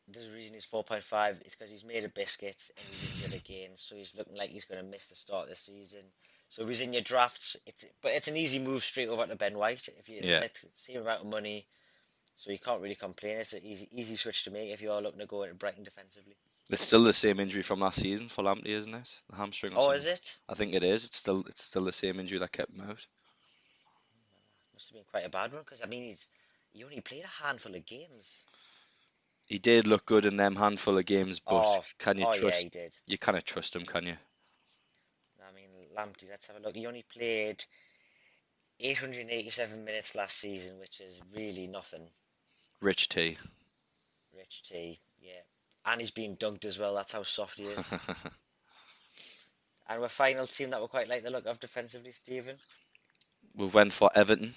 the 0.08 0.20
reason 0.34 0.54
he's 0.56 0.66
4.5 0.66 1.42
is 1.46 1.56
because 1.56 1.70
he's 1.70 1.84
made 1.84 2.04
of 2.04 2.14
biscuits 2.14 2.72
and 2.78 2.88
he's 2.90 3.04
injured 3.04 3.34
again, 3.34 3.76
so 3.76 3.96
he's 3.96 4.16
looking 4.16 4.36
like 4.36 4.50
he's 4.50 4.66
going 4.66 4.84
to 4.84 4.90
miss 4.90 5.08
the 5.08 5.16
start 5.16 5.44
of 5.44 5.50
the 5.50 5.56
season. 5.56 6.04
So 6.48 6.64
if 6.64 6.70
he's 6.70 6.82
in 6.82 6.94
your 6.94 7.04
drafts, 7.04 7.56
it's 7.66 7.86
but 8.02 8.12
it's 8.14 8.28
an 8.28 8.38
easy 8.38 8.60
move 8.60 8.84
straight 8.84 9.10
over 9.10 9.26
to 9.26 9.36
Ben 9.36 9.58
White 9.58 9.88
if 10.00 10.10
you 10.10 10.22
Yeah. 10.24 10.48
same 10.74 11.02
amount 11.02 11.22
of 11.22 11.28
money, 11.28 11.68
so 12.36 12.52
you 12.52 12.60
can't 12.60 12.82
really 12.82 12.96
complain. 12.96 13.38
It's 13.38 13.54
an 13.54 13.64
easy 13.64 13.88
easy 13.92 14.16
switch 14.16 14.44
to 14.46 14.52
make 14.52 14.72
if 14.72 14.82
you 14.82 14.92
are 14.92 15.02
looking 15.02 15.20
to 15.20 15.28
go 15.28 15.44
into 15.44 15.56
Brighton 15.56 15.84
defensively. 15.84 16.38
It's 16.70 16.84
still 16.84 17.04
the 17.04 17.14
same 17.14 17.40
injury 17.40 17.64
from 17.64 17.80
last 17.80 18.00
season 18.00 18.30
for 18.30 18.44
Lamptey, 18.44 18.68
isn't 18.68 18.94
it? 18.94 19.22
The 19.30 19.38
hamstring 19.38 19.74
Oh, 19.76 19.82
something. 19.82 19.96
is 19.96 20.06
it? 20.06 20.40
I 20.48 20.54
think 20.54 20.74
it 20.74 20.84
is. 20.84 21.06
It's 21.06 21.18
still 21.18 21.44
it's 21.48 21.64
still 21.64 21.84
the 21.84 21.92
same 21.92 22.20
injury 22.20 22.40
that 22.40 22.52
kept 22.52 22.72
him 22.72 22.82
out. 22.82 23.06
Must 24.74 24.90
have 24.90 24.96
been 24.96 25.04
quite 25.12 25.26
a 25.26 25.30
bad 25.30 25.52
one 25.52 25.64
because 25.64 25.82
I 25.82 25.88
mean 25.88 26.04
he's 26.04 26.30
he 26.72 26.84
only 26.84 27.02
played 27.02 27.24
a 27.24 27.44
handful 27.44 27.74
of 27.76 27.86
games. 27.86 28.46
He 29.48 29.58
did 29.58 29.88
look 29.88 30.06
good 30.06 30.26
in 30.26 30.38
them 30.38 30.56
handful 30.56 30.98
of 30.98 31.06
games, 31.06 31.40
but 31.40 31.66
Oh, 31.66 31.84
can 31.98 32.20
you 32.20 32.26
oh 32.26 32.34
yeah, 32.34 32.40
trust? 32.40 32.64
he 32.64 32.70
did. 32.70 32.94
You 33.08 33.18
cannot 33.18 33.46
trust 33.46 33.76
him, 33.76 33.84
can 33.84 34.06
you? 34.06 34.18
I 35.44 35.52
mean, 35.56 35.70
Lamptey, 35.98 36.30
let's 36.30 36.48
have 36.48 36.58
a 36.58 36.60
look. 36.60 36.76
He 36.76 36.86
only 36.86 37.04
played 37.04 37.64
887 38.80 39.84
minutes 39.86 40.14
last 40.14 40.38
season, 40.38 40.78
which 40.80 41.02
is 41.02 41.20
really 41.36 41.66
nothing. 41.68 42.08
Rich 42.82 43.10
T. 43.10 43.38
Rich 44.38 44.64
T, 44.64 45.00
yeah. 45.20 45.42
And 45.86 46.00
he's 46.02 46.12
been 46.12 46.36
dunked 46.36 46.66
as 46.66 46.78
well. 46.78 46.96
That's 46.96 47.14
how 47.14 47.24
soft 47.24 47.58
he 47.58 47.64
is. 47.64 47.94
and 49.90 50.02
we're 50.02 50.08
final 50.08 50.46
team 50.46 50.70
that 50.70 50.82
we 50.82 50.88
quite 50.88 51.10
like 51.10 51.24
the 51.24 51.32
look 51.32 51.48
of 51.48 51.60
defensively, 51.60 52.12
Stephen. 52.12 52.56
we 53.56 53.66
went 53.66 53.92
for 53.92 54.12
Everton, 54.14 54.54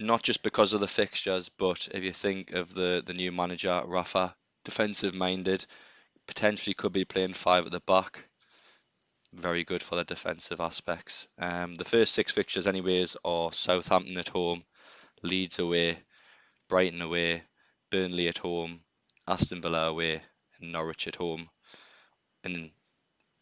not 0.00 0.22
just 0.22 0.42
because 0.42 0.72
of 0.72 0.80
the 0.80 0.88
fixtures, 0.88 1.48
but 1.50 1.88
if 1.92 2.02
you 2.02 2.12
think 2.12 2.50
of 2.52 2.74
the 2.74 3.02
the 3.04 3.14
new 3.14 3.30
manager 3.32 3.82
Rafa, 3.86 4.34
defensive 4.64 5.14
minded, 5.14 5.64
potentially 6.26 6.74
could 6.74 6.92
be 6.92 7.04
playing 7.04 7.34
five 7.34 7.66
at 7.66 7.72
the 7.72 7.80
back. 7.80 8.24
Very 9.32 9.64
good 9.64 9.82
for 9.82 9.96
the 9.96 10.04
defensive 10.04 10.60
aspects. 10.60 11.28
Um, 11.38 11.74
the 11.74 11.84
first 11.84 12.14
six 12.14 12.32
fixtures, 12.32 12.66
anyways, 12.66 13.16
are 13.24 13.52
Southampton 13.52 14.16
at 14.18 14.28
home, 14.28 14.64
Leeds 15.22 15.58
away, 15.58 15.98
Brighton 16.68 17.02
away, 17.02 17.42
Burnley 17.90 18.28
at 18.28 18.38
home, 18.38 18.80
Aston 19.26 19.62
Villa 19.62 19.88
away, 19.88 20.22
and 20.60 20.72
Norwich 20.72 21.06
at 21.06 21.16
home. 21.16 21.48
And 22.42 22.70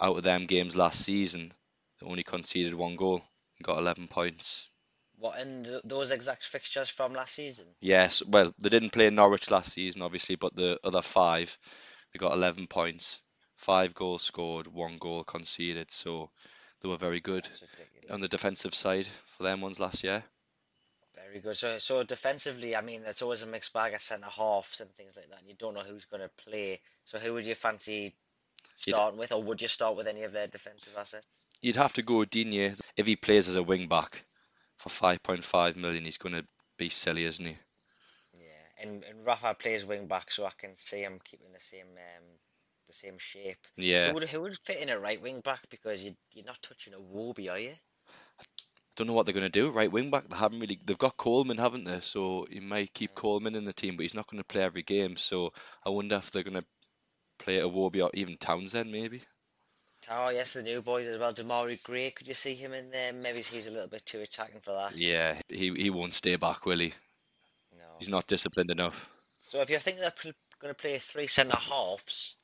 out 0.01 0.17
of 0.17 0.23
them 0.23 0.47
games 0.47 0.77
last 0.77 1.03
season, 1.03 1.53
they 2.01 2.07
only 2.07 2.25
conceded 2.25 2.75
one 2.75 2.97
goal 2.97 3.17
and 3.17 3.65
got 3.65 3.79
11 3.79 4.09
points. 4.09 4.69
What 5.19 5.39
in 5.41 5.65
th 5.65 5.83
those 5.85 6.11
exact 6.11 6.45
fixtures 6.45 6.89
from 6.89 7.15
last 7.15 7.35
season? 7.35 7.67
Yes, 7.81 8.23
well, 8.25 8.53
they 8.59 8.69
didn't 8.69 8.91
play 8.91 9.09
Norwich 9.11 9.51
last 9.51 9.73
season, 9.73 10.03
obviously, 10.03 10.37
but 10.37 10.55
the 10.57 10.81
other 10.83 11.03
five, 11.03 11.57
they 12.13 12.19
got 12.19 12.33
11 12.33 12.67
points, 12.67 13.21
five 13.55 13.95
goals 13.95 14.23
scored, 14.23 14.67
one 14.67 14.99
goal 14.99 15.23
conceded. 15.25 15.91
So 15.91 16.31
they 16.81 16.89
were 16.89 16.97
very 16.97 17.21
good 17.21 17.49
on 18.11 18.21
the 18.21 18.29
defensive 18.29 18.75
side 18.75 19.07
for 19.27 19.45
them 19.45 19.61
ones 19.61 19.79
last 19.79 20.03
year. 20.03 20.25
Very 21.33 21.41
good. 21.41 21.57
So, 21.57 21.79
so 21.79 22.03
defensively, 22.03 22.77
I 22.77 22.83
mean, 22.83 23.03
there's 23.03 23.23
always 23.23 23.41
a 23.41 23.47
mixed 23.47 23.73
bag 23.73 23.95
at 23.95 24.03
centre 24.03 24.27
halves 24.27 24.83
and 24.83 24.91
things 24.91 25.17
like 25.17 25.31
that. 25.31 25.41
And 25.41 25.49
you 25.49 25.55
don't 25.59 25.73
know 25.73 25.81
who's 25.81 26.05
going 26.05 26.21
to 26.21 26.29
play. 26.45 26.79
So, 27.05 27.19
who 27.19 27.33
would 27.33 27.47
you 27.47 27.55
fancy 27.55 28.15
starting 28.75 29.19
with, 29.19 29.33
or 29.33 29.43
would 29.43 29.63
you 29.63 29.69
start 29.69 29.97
with 29.97 30.07
any 30.07 30.25
of 30.25 30.33
their 30.33 30.47
defensive 30.47 30.95
assets? 30.99 31.47
You'd 31.63 31.77
have 31.77 31.95
to 31.95 32.03
go 32.03 32.25
Digne. 32.25 32.75
If 32.99 33.07
he 33.07 33.17
plays 33.17 33.49
as 33.49 33.57
a 33.57 33.63
wing 33.63 33.87
back 33.87 34.25
for 34.77 34.91
5.5 34.91 35.77
million, 35.77 36.05
he's 36.05 36.19
going 36.19 36.35
to 36.35 36.45
be 36.77 36.91
silly, 36.91 37.25
isn't 37.25 37.47
he? 37.47 37.57
Yeah, 38.35 38.83
and 38.83 39.03
and 39.05 39.25
Rafa 39.25 39.55
plays 39.55 39.87
wing 39.87 40.09
back, 40.09 40.31
so 40.31 40.45
I 40.45 40.53
can 40.59 40.75
see 40.75 41.01
him 41.01 41.19
keeping 41.25 41.53
the 41.55 41.61
same 41.61 41.87
um 41.87 42.25
the 42.87 42.93
same 42.93 43.17
shape. 43.19 43.67
Yeah. 43.77 44.09
Who 44.09 44.15
would 44.15 44.29
who 44.29 44.43
would 44.43 44.59
fit 44.59 44.83
in 44.83 44.91
a 44.91 44.99
right 44.99 45.21
wing 45.23 45.41
back 45.41 45.61
because 45.71 46.05
you 46.05 46.13
you're 46.35 46.45
not 46.45 46.61
touching 46.61 46.93
Iwobi, 46.93 47.51
are 47.51 47.59
you? 47.59 47.73
Don't 48.97 49.07
know 49.07 49.15
what 49.15 49.25
they're 49.25 49.35
going 49.35 49.51
to 49.51 49.61
do. 49.61 49.71
Right 49.71 49.91
wing 49.91 50.11
back, 50.11 50.29
they 50.29 50.37
haven't 50.37 50.61
really. 50.61 50.79
They've 50.85 50.99
got 50.99 51.17
Coleman, 51.17 51.59
haven't 51.59 51.85
they? 51.85 52.01
So 52.01 52.47
you 52.51 52.61
might 52.61 52.93
keep. 52.93 53.15
Coleman 53.15 53.55
in 53.55 53.65
the 53.65 53.73
team, 53.73 53.97
but 53.97 54.03
he's 54.03 54.15
not 54.15 54.27
going 54.27 54.43
to 54.43 54.47
play 54.47 54.63
every 54.63 54.83
game. 54.83 55.17
So 55.17 55.53
I 55.87 55.91
wonder 55.91 56.17
if 56.17 56.31
they're 56.31 56.43
going 56.43 56.61
to 56.61 56.67
play 57.39 57.59
Iwobi 57.59 58.03
or 58.03 58.11
even 58.15 58.37
Townsend, 58.37 58.93
maybe. 58.93 59.23
Oh 60.11 60.31
yes, 60.31 60.55
the 60.55 60.63
new 60.63 60.83
boys 60.83 61.07
as 61.07 61.19
well. 61.19 61.33
Demarai 61.33 61.83
Gray, 61.83 62.11
could 62.11 62.27
you 62.27 62.35
see 62.35 62.55
him 62.55 62.73
in 62.73 62.91
there? 62.91 63.13
Maybe 63.13 63.39
he's 63.39 63.67
a 63.69 63.71
little 63.71 63.89
bit 63.89 64.05
too 64.05 64.21
attacking 64.21 64.61
for 64.61 64.73
that. 64.73 64.97
Yeah, 64.97 65.39
he 65.49 65.73
he 65.75 65.91
won't 65.91 66.15
stay 66.15 66.37
back, 66.37 66.67
will 66.67 66.79
he? 66.79 66.93
No. 67.77 67.85
He's 67.99 68.09
not 68.09 68.27
disciplined 68.27 68.71
enough. 68.71 69.09
So 69.39 69.61
if 69.61 69.71
you're 69.71 69.79
thinking 69.79 70.03
they're 70.03 70.33
going 70.61 70.75
to 70.75 70.81
play 70.81 70.99
three 70.99 71.29
centre 71.29 71.57
halves, 71.57 72.37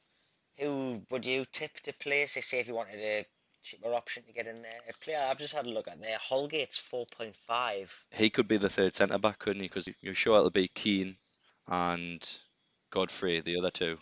who 0.59 1.03
would 1.11 1.27
you 1.27 1.45
tip 1.53 1.73
to 1.81 1.93
play? 1.95 2.27
Say, 2.27 2.41
say 2.41 2.61
if 2.61 2.69
you 2.69 2.75
wanted 2.75 3.01
a 3.01 3.27
cheaper 3.69 3.93
option 3.93 4.23
to 4.25 4.33
get 4.33 4.47
in 4.47 4.63
there, 4.63 4.81
a 4.89 5.05
player 5.05 5.19
I've 5.29 5.39
just 5.39 5.55
had 5.55 5.67
a 5.67 5.71
look 5.71 5.89
at 5.89 6.01
there. 6.01 6.17
Holgate's 6.19 6.79
four 6.79 7.05
point 7.17 7.37
five. 7.37 7.95
He 8.11 8.31
could 8.31 8.49
be 8.49 8.57
the 8.57 8.69
third 8.69 8.95
centre 8.95 9.19
back, 9.19 9.39
couldn't 9.39 9.63
he? 9.63 9.69
Because 9.69 9.89
you're 10.01 10.15
sure 10.15 10.39
it'll 10.39 10.51
be 10.51 10.69
Keane 10.69 11.17
and 11.67 12.27
Godfrey, 12.91 13.41
the 13.41 13.59
other 13.59 13.71
two. 13.71 13.99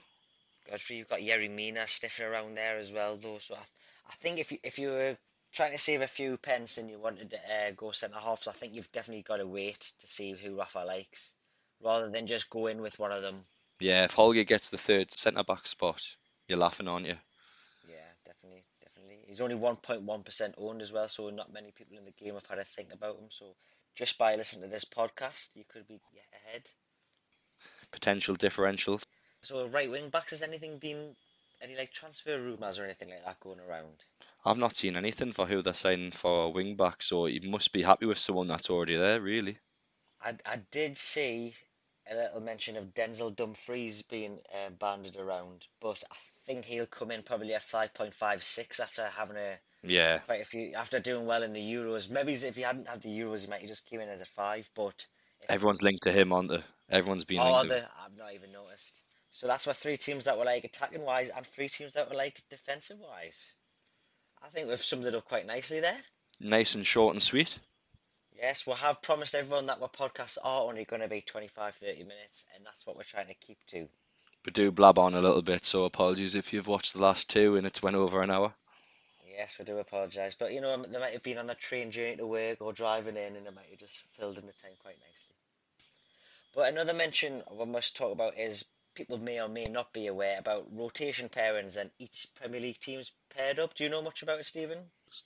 Godfrey, 0.70 0.96
you've 0.96 1.08
got 1.08 1.20
Yerry 1.20 1.50
Mina 1.50 1.86
sniffing 1.86 2.26
around 2.26 2.56
there 2.56 2.78
as 2.78 2.92
well, 2.92 3.16
though. 3.16 3.38
So 3.38 3.54
I, 3.54 3.64
I 4.08 4.14
think 4.20 4.38
if 4.38 4.52
you 4.52 4.58
if 4.62 4.78
you 4.78 4.88
were 4.90 5.16
trying 5.52 5.72
to 5.72 5.78
save 5.78 6.02
a 6.02 6.06
few 6.06 6.36
pence 6.36 6.78
and 6.78 6.90
you 6.90 6.98
wanted 6.98 7.30
to 7.30 7.36
uh, 7.36 7.70
go 7.76 7.90
centre 7.90 8.18
halves, 8.18 8.46
I 8.46 8.52
think 8.52 8.74
you've 8.74 8.92
definitely 8.92 9.22
got 9.22 9.38
to 9.38 9.46
wait 9.46 9.92
to 10.00 10.06
see 10.06 10.32
who 10.32 10.58
Rafa 10.58 10.84
likes, 10.86 11.32
rather 11.82 12.10
than 12.10 12.26
just 12.26 12.50
go 12.50 12.66
in 12.66 12.82
with 12.82 12.98
one 12.98 13.12
of 13.12 13.22
them. 13.22 13.36
Yeah, 13.80 14.04
if 14.04 14.14
Holgate 14.14 14.48
gets 14.48 14.70
the 14.70 14.78
third 14.78 15.12
centre 15.12 15.44
back 15.44 15.66
spot, 15.66 16.02
you're 16.48 16.58
laughing, 16.58 16.88
aren't 16.88 17.06
you? 17.06 17.16
Yeah, 19.42 19.52
definitely, 19.52 19.86
definitely. 19.86 20.36
He's 20.36 20.40
only 20.42 20.44
1.1% 20.44 20.54
owned 20.58 20.82
as 20.82 20.92
well, 20.92 21.08
so 21.08 21.30
not 21.30 21.52
many 21.52 21.72
people 21.72 21.96
in 21.96 22.04
the 22.04 22.10
game 22.12 22.34
have 22.34 22.46
had 22.46 22.58
a 22.58 22.64
think 22.64 22.92
about 22.92 23.18
him. 23.18 23.30
So 23.30 23.56
just 23.94 24.18
by 24.18 24.36
listening 24.36 24.62
to 24.62 24.68
this 24.68 24.84
podcast, 24.84 25.56
you 25.56 25.64
could 25.68 25.86
be 25.86 26.00
ahead. 26.34 26.70
Potential 27.90 28.36
differential. 28.36 29.00
So 29.42 29.66
right 29.66 29.90
wing 29.90 30.10
backs, 30.10 30.30
has 30.30 30.42
anything 30.42 30.78
been 30.78 31.16
any 31.62 31.76
like 31.76 31.92
transfer 31.92 32.38
rumours 32.38 32.78
or 32.78 32.84
anything 32.84 33.10
like 33.10 33.24
that 33.24 33.40
going 33.40 33.60
around? 33.60 34.04
I've 34.44 34.58
not 34.58 34.76
seen 34.76 34.96
anything 34.96 35.32
for 35.32 35.46
who 35.46 35.62
they're 35.62 35.74
signing 35.74 36.12
for 36.12 36.44
a 36.44 36.48
wing 36.50 36.76
back, 36.76 37.02
so 37.02 37.26
you 37.26 37.48
must 37.50 37.72
be 37.72 37.82
happy 37.82 38.06
with 38.06 38.18
someone 38.18 38.48
that's 38.48 38.70
already 38.70 38.96
there, 38.96 39.20
really. 39.20 39.58
I, 40.22 40.36
I 40.46 40.56
did 40.70 40.96
see 40.96 41.54
a 42.10 42.14
little 42.14 42.40
mention 42.40 42.76
of 42.76 42.94
Denzel 42.94 43.36
Dumfries 43.36 44.02
being 44.02 44.40
uh, 44.54 44.70
banded 44.70 45.16
around, 45.16 45.66
but 45.80 46.04
I 46.10 46.16
think 46.46 46.64
he'll 46.64 46.86
come 46.86 47.10
in 47.10 47.22
probably 47.22 47.54
at 47.54 47.62
5.56 47.62 48.80
after 48.80 49.04
having 49.04 49.36
a 49.36 49.58
Yeah, 49.82 50.18
quite 50.18 50.40
a 50.40 50.44
few 50.44 50.72
after 50.74 51.00
doing 51.00 51.26
well 51.26 51.42
in 51.42 51.52
the 51.52 51.60
Euros. 51.74 52.08
Maybe 52.08 52.32
if 52.32 52.56
he 52.56 52.62
hadn't 52.62 52.88
had 52.88 53.02
the 53.02 53.08
Euros, 53.08 53.42
he 53.42 53.48
might 53.48 53.60
have 53.60 53.68
just 53.68 53.86
came 53.86 54.00
in 54.00 54.08
as 54.08 54.20
a 54.20 54.26
five. 54.26 54.70
But 54.74 55.06
everyone's 55.48 55.82
linked 55.82 56.04
to 56.04 56.12
him, 56.12 56.32
aren't 56.32 56.50
they? 56.50 56.62
Everyone's 56.88 57.24
been 57.24 57.40
Oh, 57.40 57.52
linked 57.52 57.68
the. 57.68 57.88
I've 58.04 58.16
not 58.16 58.32
even 58.34 58.52
noticed. 58.52 59.02
So 59.32 59.46
that's 59.46 59.66
what 59.66 59.76
three 59.76 59.96
teams 59.96 60.24
that 60.24 60.38
were 60.38 60.44
like 60.44 60.64
attacking 60.64 61.04
wise 61.04 61.28
and 61.28 61.46
three 61.46 61.68
teams 61.68 61.94
that 61.94 62.08
were 62.08 62.16
like 62.16 62.40
defensive 62.48 62.98
wise. 62.98 63.54
I 64.42 64.48
think 64.48 64.68
we've 64.68 64.82
summed 64.82 65.04
it 65.06 65.14
up 65.14 65.26
quite 65.26 65.46
nicely 65.46 65.80
there. 65.80 65.98
Nice 66.40 66.74
and 66.74 66.86
short 66.86 67.14
and 67.14 67.22
sweet. 67.22 67.58
Yes, 68.38 68.66
we 68.66 68.74
have 68.74 69.02
promised 69.02 69.34
everyone 69.34 69.66
that 69.66 69.80
our 69.80 69.88
podcasts 69.88 70.38
are 70.42 70.68
only 70.68 70.84
going 70.84 71.00
to 71.00 71.08
be 71.08 71.22
25, 71.22 71.74
30 71.74 72.04
minutes, 72.04 72.44
and 72.54 72.64
that's 72.64 72.86
what 72.86 72.96
we're 72.96 73.02
trying 73.02 73.28
to 73.28 73.34
keep 73.34 73.58
to. 73.68 73.88
We 74.46 74.52
do 74.52 74.70
blab 74.70 74.98
on 75.00 75.14
a 75.14 75.20
little 75.20 75.42
bit, 75.42 75.64
so 75.64 75.84
apologies 75.84 76.36
if 76.36 76.52
you've 76.52 76.68
watched 76.68 76.92
the 76.92 77.02
last 77.02 77.28
two 77.28 77.56
and 77.56 77.66
it's 77.66 77.82
went 77.82 77.96
over 77.96 78.22
an 78.22 78.30
hour. 78.30 78.54
Yes, 79.28 79.58
we 79.58 79.64
do 79.64 79.78
apologise, 79.78 80.36
but 80.38 80.52
you 80.52 80.60
know, 80.60 80.72
um, 80.72 80.86
they 80.88 81.00
might 81.00 81.12
have 81.12 81.24
been 81.24 81.38
on 81.38 81.48
the 81.48 81.56
train 81.56 81.90
journey 81.90 82.16
to 82.16 82.26
work 82.26 82.58
or 82.60 82.72
driving 82.72 83.16
in, 83.16 83.34
and 83.34 83.44
they 83.44 83.50
might 83.50 83.68
have 83.68 83.80
just 83.80 84.04
filled 84.12 84.38
in 84.38 84.46
the 84.46 84.52
time 84.52 84.70
quite 84.82 84.96
nicely. 85.00 85.34
But 86.54 86.72
another 86.72 86.94
mention 86.94 87.42
we 87.50 87.66
must 87.66 87.96
talk 87.96 88.12
about 88.12 88.38
is 88.38 88.64
people 88.94 89.18
may 89.18 89.40
or 89.40 89.48
may 89.48 89.66
not 89.66 89.92
be 89.92 90.06
aware 90.06 90.38
about 90.38 90.68
rotation 90.72 91.28
pairings 91.28 91.76
and 91.76 91.90
each 91.98 92.28
Premier 92.36 92.60
League 92.60 92.78
team's 92.78 93.10
paired 93.36 93.58
up. 93.58 93.74
Do 93.74 93.82
you 93.82 93.90
know 93.90 94.00
much 94.00 94.22
about 94.22 94.38
it, 94.38 94.46
Stephen? 94.46 94.78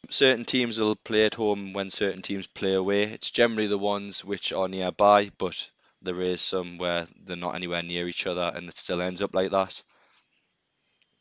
Certain 0.09 0.47
teams 0.47 0.81
will 0.81 0.97
play 0.97 1.27
at 1.27 1.35
home 1.35 1.75
when 1.75 1.91
certain 1.91 2.23
teams 2.23 2.47
play 2.47 2.73
away. 2.73 3.03
It's 3.03 3.31
generally 3.31 3.69
the 3.69 3.79
ones 3.79 4.25
which 4.25 4.51
are 4.53 4.67
nearby, 4.67 5.31
but 5.37 5.71
there 6.03 6.21
is 6.21 6.41
some 6.41 6.79
where 6.79 7.07
they're 7.25 7.37
not 7.37 7.55
anywhere 7.55 7.83
near 7.83 8.09
each 8.09 8.27
other 8.27 8.51
and 8.55 8.69
it 8.69 8.77
still 8.77 9.03
ends 9.03 9.23
up 9.23 9.35
like 9.35 9.51
that. 9.51 9.83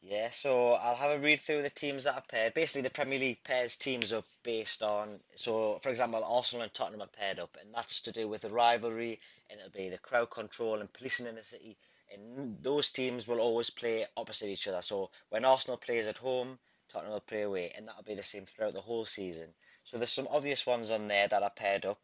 Yeah, 0.02 0.30
so 0.32 0.74
I'll 0.74 0.96
have 0.96 1.12
a 1.12 1.20
read 1.20 1.42
through 1.42 1.62
the 1.62 1.70
teams 1.70 2.06
that 2.06 2.15
are 2.15 2.24
paired. 2.28 2.54
Basically, 2.54 2.84
the 2.84 2.89
Premier 2.89 3.20
League 3.20 3.44
pairs 3.44 3.76
teams 3.76 4.13
up 4.13 4.26
based 4.44 4.82
on, 4.82 5.20
so 5.36 5.76
for 5.76 5.89
example, 5.89 6.24
Arsenal 6.24 6.63
and 6.63 6.74
Tottenham 6.74 7.02
are 7.02 7.08
paired 7.08 7.38
up, 7.38 7.58
and 7.60 7.74
that's 7.76 8.02
to 8.02 8.13
do 8.13 8.28
with 8.28 8.42
the 8.42 8.50
rivalry, 8.50 9.20
and 9.50 9.60
it'll 9.60 9.72
be 9.72 9.89
the 9.89 9.98
crowd 9.98 10.30
control 10.30 10.80
and 10.80 10.92
policing 10.94 11.28
in 11.28 11.36
the 11.36 11.44
city. 11.44 11.78
And 12.13 12.58
those 12.63 12.89
teams 12.89 13.28
will 13.28 13.42
always 13.42 13.70
play 13.70 14.06
opposite 14.15 14.48
each 14.48 14.68
other. 14.68 14.82
So 14.82 15.12
when 15.30 15.46
Arsenal 15.46 15.78
plays 15.78 16.08
at 16.08 16.18
home, 16.18 16.58
Tottenham 16.88 17.13
will 17.13 17.20
play 17.20 17.42
away, 17.42 17.72
and 17.76 17.88
that'll 17.88 18.04
be 18.04 18.15
the 18.15 18.24
same 18.24 18.46
throughout 18.46 18.74
the 18.74 18.82
whole 18.82 19.06
season. 19.06 19.50
So 19.84 19.98
there's 19.98 20.13
some 20.13 20.30
obvious 20.32 20.65
ones 20.65 20.92
on 20.92 21.08
there 21.08 21.28
that 21.28 21.44
are 21.44 21.52
paired 21.52 21.86
up, 21.86 22.00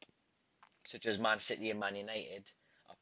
such 0.83 1.05
as 1.05 1.17
Man 1.17 1.39
City 1.39 1.71
and 1.71 1.79
Man 1.79 1.95
United 1.95 2.51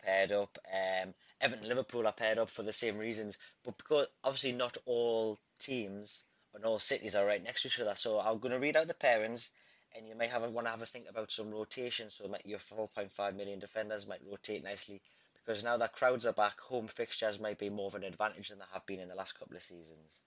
paired 0.04 0.32
up. 0.32 0.58
Um, 0.72 1.14
Everton 1.42 1.68
Liverpool 1.68 2.08
are 2.08 2.14
paired 2.14 2.38
up 2.38 2.50
for 2.50 2.64
the 2.64 2.74
same 2.74 2.98
reasons, 2.98 3.38
but 3.64 3.78
because 3.78 4.08
obviously 4.24 4.52
not 4.52 4.78
all 4.86 5.38
teams 5.60 6.24
and 6.54 6.66
all 6.66 6.80
cities 6.80 7.16
are 7.16 7.26
right 7.26 7.44
next 7.44 7.62
to 7.62 7.68
each 7.68 7.80
other. 7.80 7.96
So 7.96 8.20
I'm 8.20 8.40
going 8.40 8.52
to 8.52 8.60
read 8.60 8.78
out 8.78 8.88
the 8.88 8.94
pairings, 8.94 9.50
and 9.96 10.08
you 10.08 10.16
may 10.16 10.28
have 10.28 10.44
want 10.44 10.68
to 10.68 10.72
have 10.72 10.82
a 10.82 10.86
think 10.86 11.08
about 11.10 11.32
some 11.32 11.52
rotation. 11.52 12.10
So 12.10 12.34
your 12.46 12.60
4.5 12.60 13.36
million 13.36 13.60
defenders 13.60 14.08
might 14.08 14.22
rotate 14.30 14.64
nicely 14.64 15.02
because 15.34 15.64
now 15.64 15.78
that 15.78 15.94
crowds 15.94 16.26
are 16.26 16.34
back, 16.34 16.60
home 16.62 16.88
fixtures 16.88 17.40
might 17.40 17.58
be 17.58 17.70
more 17.70 17.88
of 17.88 17.96
an 17.96 18.04
advantage 18.04 18.50
than 18.50 18.60
they 18.60 18.66
have 18.72 18.86
been 18.86 19.00
in 19.00 19.10
the 19.10 19.16
last 19.16 19.38
couple 19.38 19.58
of 19.58 19.64
seasons. 19.64 20.22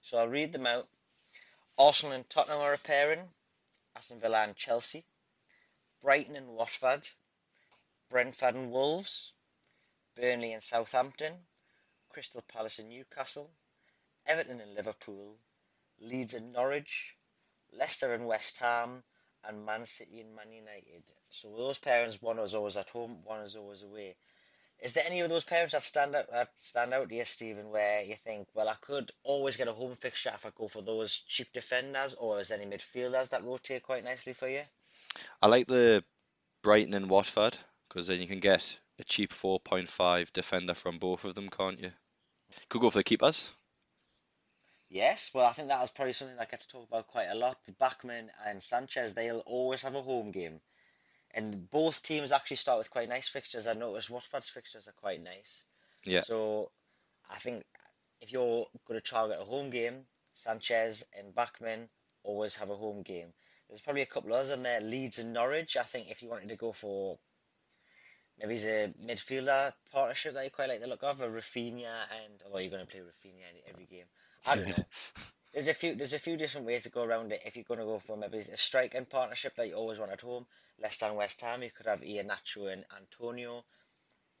So 0.00 0.18
I'll 0.18 0.28
read 0.28 0.52
them 0.52 0.66
out. 0.66 0.88
Arsenal 1.76 2.14
and 2.14 2.28
Tottenham 2.30 2.60
are 2.60 2.72
a 2.72 2.78
pairing. 2.78 3.28
Aston 3.96 4.20
Villa 4.20 4.42
and 4.44 4.54
Chelsea. 4.54 5.04
Brighton 6.00 6.36
and 6.36 6.48
Watford. 6.48 7.06
Brentford 8.10 8.56
and 8.56 8.72
Wolves. 8.72 9.32
Burnley 10.16 10.52
and 10.52 10.62
Southampton. 10.62 11.32
Crystal 12.08 12.42
Palace 12.42 12.80
and 12.80 12.88
Newcastle. 12.88 13.48
Everton 14.26 14.60
and 14.60 14.74
Liverpool. 14.74 15.36
Leeds 16.00 16.34
and 16.34 16.52
Norwich. 16.52 17.16
Leicester 17.72 18.12
and 18.12 18.26
West 18.26 18.58
Ham. 18.58 19.04
And 19.44 19.64
Man 19.64 19.86
City 19.86 20.20
and 20.20 20.34
Man 20.34 20.52
United. 20.52 21.04
So 21.28 21.54
those 21.56 21.78
pairings, 21.78 22.20
one 22.20 22.40
is 22.40 22.54
always 22.54 22.76
at 22.76 22.88
home, 22.88 23.18
one 23.24 23.40
is 23.40 23.54
always 23.54 23.82
away. 23.82 24.16
Is 24.82 24.94
there 24.94 25.04
any 25.06 25.20
of 25.20 25.28
those 25.28 25.44
pairings 25.44 25.70
that 25.70 25.82
stand 25.82 26.16
out 26.16 26.30
that 26.32 26.48
stand 26.60 26.92
out 26.92 27.08
to 27.08 27.14
you, 27.14 27.24
Stephen, 27.24 27.70
where 27.70 28.02
you 28.02 28.16
think, 28.16 28.48
well, 28.54 28.68
I 28.68 28.74
could 28.80 29.12
always 29.22 29.56
get 29.56 29.68
a 29.68 29.72
home 29.72 29.94
fixture 29.94 30.32
if 30.34 30.44
I 30.44 30.50
go 30.56 30.66
for 30.68 30.82
those 30.82 31.16
cheap 31.18 31.52
defenders, 31.52 32.14
or 32.14 32.40
is 32.40 32.48
there 32.48 32.60
any 32.60 32.70
midfielders 32.70 33.28
that 33.28 33.44
rotate 33.44 33.84
quite 33.84 34.04
nicely 34.04 34.32
for 34.32 34.48
you? 34.48 34.62
I 35.40 35.46
like 35.46 35.68
the 35.68 36.02
Brighton 36.62 36.94
and 36.94 37.08
Watford 37.08 37.56
because 37.90 38.06
then 38.06 38.20
you 38.20 38.26
can 38.28 38.38
get 38.38 38.78
a 39.00 39.04
cheap 39.04 39.32
4.5 39.32 40.32
defender 40.32 40.74
from 40.74 40.98
both 40.98 41.24
of 41.24 41.34
them, 41.34 41.48
can't 41.48 41.80
you? 41.80 41.90
Could 42.68 42.80
go 42.80 42.90
for 42.90 42.98
the 42.98 43.04
keepers. 43.04 43.52
Yes, 44.88 45.30
well, 45.34 45.46
I 45.46 45.52
think 45.52 45.68
that 45.68 45.80
was 45.80 45.90
probably 45.90 46.12
something 46.12 46.36
that 46.36 46.50
gets 46.50 46.66
talked 46.66 46.88
about 46.88 47.08
quite 47.08 47.28
a 47.30 47.34
lot. 47.34 47.58
The 47.64 47.72
Bachmann 47.72 48.30
and 48.46 48.62
Sanchez, 48.62 49.14
they'll 49.14 49.42
always 49.46 49.82
have 49.82 49.94
a 49.94 50.02
home 50.02 50.30
game. 50.30 50.60
And 51.32 51.68
both 51.70 52.02
teams 52.02 52.32
actually 52.32 52.56
start 52.56 52.78
with 52.78 52.90
quite 52.90 53.08
nice 53.08 53.28
fixtures. 53.28 53.66
I 53.66 53.74
noticed 53.74 54.10
Watford's 54.10 54.48
fixtures 54.48 54.88
are 54.88 54.92
quite 54.92 55.22
nice. 55.22 55.64
Yeah. 56.04 56.22
So 56.22 56.70
I 57.30 57.36
think 57.36 57.64
if 58.20 58.32
you're 58.32 58.66
going 58.86 59.00
to 59.00 59.10
target 59.10 59.38
a 59.40 59.44
home 59.44 59.70
game, 59.70 60.06
Sanchez, 60.34 61.04
and 61.16 61.34
Bachmann 61.34 61.88
always 62.24 62.56
have 62.56 62.70
a 62.70 62.76
home 62.76 63.02
game. 63.02 63.32
There's 63.68 63.80
probably 63.80 64.02
a 64.02 64.06
couple 64.06 64.32
others 64.32 64.50
in 64.50 64.64
there. 64.64 64.80
Leeds 64.80 65.20
and 65.20 65.32
Norwich. 65.32 65.76
I 65.76 65.84
think 65.84 66.10
if 66.10 66.22
you 66.22 66.28
wanted 66.28 66.48
to 66.48 66.56
go 66.56 66.72
for 66.72 67.18
maybe 68.40 68.54
it's 68.54 68.64
a 68.64 68.92
midfielder 69.04 69.72
partnership 69.92 70.34
that 70.34 70.44
you 70.44 70.50
quite 70.50 70.68
like 70.68 70.80
the 70.80 70.86
look 70.86 71.02
of, 71.02 71.20
a 71.20 71.28
Raphinha 71.28 71.84
and 72.24 72.34
although 72.44 72.58
you're 72.58 72.70
going 72.70 72.84
to 72.84 72.90
play 72.90 73.00
Raphinha 73.00 73.50
in 73.52 73.72
every 73.72 73.86
game. 73.86 74.06
I 74.46 74.56
don't 74.56 74.68
know. 74.68 74.84
There's 75.52 75.68
a 75.68 75.74
few 75.74 75.96
there's 75.96 76.12
a 76.12 76.18
few 76.18 76.36
different 76.36 76.66
ways 76.66 76.84
to 76.84 76.90
go 76.90 77.02
around 77.02 77.32
it. 77.32 77.40
If 77.44 77.56
you're 77.56 77.64
going 77.64 77.80
to 77.80 77.86
go 77.86 77.98
for 77.98 78.16
maybe 78.16 78.38
a 78.38 78.56
striking 78.56 79.04
partnership 79.04 79.56
that 79.56 79.68
you 79.68 79.74
always 79.74 79.98
want 79.98 80.12
at 80.12 80.20
home, 80.20 80.46
Leicester 80.80 81.06
and 81.06 81.16
West 81.16 81.40
Ham, 81.42 81.62
you 81.62 81.70
could 81.76 81.86
have 81.86 82.00
Iheanacho 82.00 82.72
and 82.72 82.84
Antonio. 82.96 83.62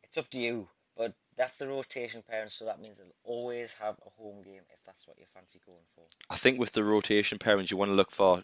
It's 0.04 0.16
up 0.16 0.30
to 0.30 0.38
you, 0.38 0.68
but 0.96 1.14
that's 1.36 1.58
the 1.58 1.68
rotation 1.68 2.22
parents, 2.22 2.54
so 2.54 2.66
that 2.66 2.80
means 2.80 2.98
they'll 2.98 3.06
always 3.24 3.72
have 3.74 3.96
a 4.06 4.10
home 4.22 4.42
game 4.42 4.62
if 4.70 4.78
that's 4.86 5.06
what 5.06 5.18
you 5.18 5.24
fancy 5.34 5.60
going 5.66 5.78
for. 5.94 6.04
I 6.28 6.36
think 6.36 6.58
with 6.58 6.72
the 6.72 6.84
rotation 6.84 7.38
pairings, 7.38 7.70
you 7.70 7.76
want 7.76 7.90
to 7.90 7.96
look 7.96 8.10
for 8.10 8.42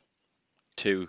two 0.76 1.08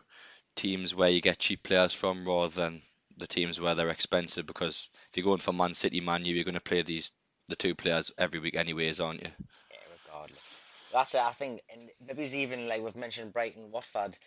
teams 0.55 0.93
where 0.93 1.09
you 1.09 1.21
get 1.21 1.39
cheap 1.39 1.63
players 1.63 1.93
from 1.93 2.25
rather 2.25 2.53
than 2.53 2.81
the 3.17 3.27
teams 3.27 3.59
where 3.59 3.75
they're 3.75 3.89
expensive 3.89 4.45
because 4.45 4.89
if 5.09 5.17
you're 5.17 5.23
going 5.25 5.39
for 5.39 5.53
Man 5.53 5.73
City, 5.73 6.01
Man 6.01 6.25
U, 6.25 6.33
you're 6.35 6.43
going 6.45 6.55
to 6.55 6.61
play 6.61 6.81
these 6.83 7.11
the 7.47 7.55
two 7.55 7.75
players 7.75 8.11
every 8.17 8.39
week 8.39 8.55
anyways, 8.55 8.99
aren't 8.99 9.23
you? 9.23 9.29
Yeah, 9.71 9.77
regardless. 9.91 10.51
That's 10.91 11.15
it. 11.15 11.21
I 11.21 11.31
think, 11.31 11.61
and 11.73 11.89
maybe 12.05 12.23
it's 12.23 12.35
even 12.35 12.67
like 12.67 12.81
we've 12.81 12.95
mentioned 12.95 13.33
Brighton, 13.33 13.71
Watford. 13.71 14.17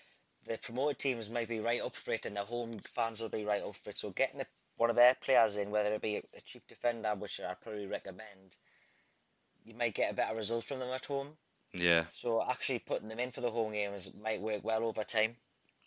The 0.47 0.59
promoted 0.59 0.99
teams 0.99 1.29
might 1.31 1.49
be 1.49 1.61
right 1.61 1.81
up 1.83 1.95
for 1.95 2.13
it, 2.13 2.27
and 2.27 2.37
the 2.37 2.45
home 2.45 2.79
fans 2.81 3.21
will 3.21 3.29
be 3.29 3.45
right 3.45 3.63
up 3.63 3.77
for 3.77 3.91
it. 3.91 3.99
So 3.99 4.11
getting 4.11 4.41
a, 4.41 4.47
one 4.77 4.91
of 4.91 4.97
their 4.97 5.15
players 5.15 5.57
in, 5.57 5.71
whether 5.71 5.93
it 5.95 6.03
be 6.03 6.17
a, 6.17 6.23
a 6.37 6.41
cheap 6.43 6.67
defender, 6.69 7.15
which 7.17 7.41
I'd 7.41 7.61
probably 7.61 7.87
recommend, 7.87 8.57
you 9.65 9.75
might 9.75 9.95
get 9.95 10.13
a 10.13 10.15
better 10.15 10.37
result 10.37 10.65
from 10.65 10.79
them 10.81 10.91
at 10.91 11.05
home. 11.07 11.37
Yeah, 11.73 12.07
So 12.11 12.43
actually 12.43 12.81
putting 12.81 13.09
them 13.09 13.21
in 13.21 13.31
for 13.33 13.41
the 13.43 13.51
home 13.51 13.73
games 13.73 14.11
might 14.15 14.41
work 14.41 14.65
well 14.65 14.85
over 14.85 15.05
time. 15.05 15.37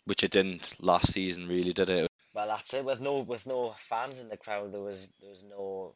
which 0.04 0.24
it 0.24 0.30
didn't 0.32 0.74
last 0.80 1.12
season, 1.12 1.46
really, 1.48 1.72
did 1.74 1.90
it? 1.90 2.10
Well, 2.34 2.48
that's 2.48 2.74
it. 2.74 2.84
With 2.84 3.00
no 3.00 3.20
with 3.20 3.46
no 3.46 3.70
fans 3.78 4.20
in 4.20 4.28
the 4.28 4.36
crowd, 4.36 4.72
there 4.72 4.80
was 4.80 5.10
there 5.20 5.30
was 5.30 5.44
no 5.44 5.94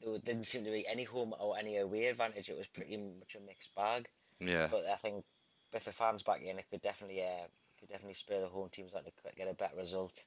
there 0.00 0.18
didn't 0.18 0.44
seem 0.44 0.64
to 0.64 0.70
be 0.70 0.86
any 0.90 1.04
home 1.04 1.34
or 1.38 1.58
any 1.58 1.76
away 1.76 2.06
advantage. 2.06 2.48
It 2.48 2.56
was 2.56 2.66
pretty 2.66 2.96
much 2.96 3.36
a 3.36 3.40
mixed 3.40 3.74
bag. 3.74 4.08
Yeah, 4.40 4.68
But 4.70 4.86
I 4.86 4.96
think 4.96 5.24
with 5.72 5.84
the 5.84 5.92
fans 5.92 6.22
back 6.22 6.42
in, 6.42 6.58
it 6.58 6.64
could 6.70 6.82
definitely 6.82 7.22
uh, 7.22 7.46
could 7.78 7.88
definitely 7.90 8.14
spur 8.14 8.40
the 8.40 8.48
home 8.48 8.70
teams 8.70 8.94
on 8.94 9.04
to 9.04 9.12
get 9.36 9.48
a 9.48 9.54
better 9.54 9.76
result. 9.76 10.24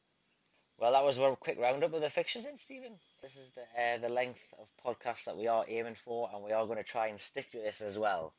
Well, 0.77 0.91
that 0.91 1.05
was 1.05 1.17
a 1.17 1.37
quick 1.39 1.57
roundup 1.59 1.93
of 1.93 2.01
the 2.01 2.09
fixtures, 2.09 2.43
then, 2.43 2.57
Stephen. 2.57 2.99
This 3.21 3.37
is 3.37 3.51
the 3.51 3.61
uh, 3.61 3.97
the 3.97 4.13
length 4.13 4.53
of 4.59 4.67
podcast 4.85 5.25
that 5.25 5.37
we 5.37 5.47
are 5.47 5.65
aiming 5.67 5.95
for, 5.95 6.29
and 6.33 6.43
we 6.43 6.51
are 6.51 6.65
going 6.65 6.77
to 6.77 6.83
try 6.83 7.07
and 7.07 7.19
stick 7.19 7.49
to 7.51 7.57
this 7.57 7.81
as 7.81 7.97
well. 7.97 8.33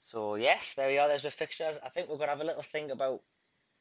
So 0.00 0.34
yes, 0.34 0.74
there 0.74 0.88
we 0.88 0.98
are. 0.98 1.08
There's 1.08 1.22
the 1.22 1.30
fixtures. 1.30 1.78
I 1.84 1.88
think 1.88 2.08
we're 2.08 2.16
going 2.16 2.28
to 2.28 2.34
have 2.34 2.40
a 2.40 2.44
little 2.44 2.62
think 2.62 2.90
about 2.90 3.22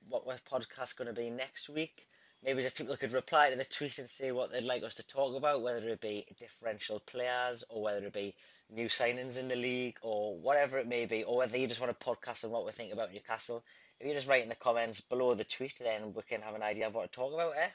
what 0.07 0.23
our 0.27 0.37
podcast's 0.49 0.93
going 0.93 1.07
to 1.07 1.19
be 1.19 1.29
next 1.29 1.69
week. 1.69 2.07
Maybe 2.43 2.63
if 2.63 2.75
people 2.75 2.97
could 2.97 3.11
reply 3.11 3.51
to 3.51 3.55
the 3.55 3.65
tweet 3.65 3.99
and 3.99 4.09
say 4.09 4.31
what 4.31 4.51
they'd 4.51 4.63
like 4.63 4.83
us 4.83 4.95
to 4.95 5.03
talk 5.03 5.35
about, 5.35 5.61
whether 5.61 5.87
it 5.89 6.01
be 6.01 6.25
differential 6.39 6.99
players 6.99 7.63
or 7.69 7.83
whether 7.83 8.05
it 8.05 8.13
be 8.13 8.33
new 8.69 8.87
signings 8.87 9.39
in 9.39 9.47
the 9.47 9.55
league 9.55 9.97
or 10.01 10.37
whatever 10.39 10.79
it 10.79 10.87
may 10.87 11.05
be, 11.05 11.23
or 11.23 11.37
whether 11.37 11.57
you 11.57 11.67
just 11.67 11.79
want 11.79 11.91
a 11.91 12.05
podcast 12.05 12.43
on 12.43 12.51
what 12.51 12.65
we 12.65 12.71
think 12.71 12.93
about 12.93 13.13
Newcastle. 13.13 13.63
If 13.99 14.07
you 14.07 14.13
just 14.13 14.27
write 14.27 14.43
in 14.43 14.49
the 14.49 14.55
comments 14.55 15.01
below 15.01 15.35
the 15.35 15.43
tweet, 15.43 15.77
then 15.79 16.13
we 16.13 16.23
can 16.23 16.41
have 16.41 16.55
an 16.55 16.63
idea 16.63 16.87
of 16.87 16.95
what 16.95 17.11
to 17.11 17.15
talk 17.19 17.33
about, 17.33 17.53
eh? 17.55 17.69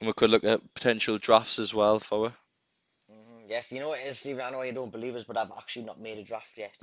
and 0.00 0.06
we 0.06 0.12
could 0.14 0.30
look 0.30 0.44
at 0.44 0.74
potential 0.74 1.18
drafts 1.18 1.58
as 1.58 1.74
well 1.74 1.98
for 1.98 2.28
it. 2.28 2.32
hmm 3.10 3.46
Yes, 3.48 3.72
you 3.72 3.80
know 3.80 3.90
what 3.90 4.00
it 4.00 4.06
is, 4.06 4.18
Stephen. 4.18 4.42
I 4.42 4.50
know 4.50 4.62
you 4.62 4.72
don't 4.72 4.92
believe 4.92 5.16
us, 5.16 5.24
but 5.24 5.36
I've 5.36 5.50
actually 5.56 5.86
not 5.86 6.00
made 6.00 6.18
a 6.18 6.24
draft 6.24 6.56
yet. 6.56 6.72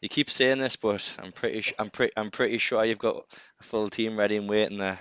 You 0.00 0.08
keep 0.08 0.30
saying 0.30 0.58
this, 0.58 0.76
but 0.76 1.16
I'm 1.20 1.32
pretty, 1.32 1.60
sh- 1.60 1.74
I'm 1.76 1.90
pretty, 1.90 2.12
I'm 2.16 2.30
pretty 2.30 2.58
sure 2.58 2.84
you've 2.84 3.00
got 3.00 3.24
a 3.58 3.64
full 3.64 3.90
team 3.90 4.16
ready 4.16 4.36
and 4.36 4.48
waiting 4.48 4.78
there. 4.78 5.00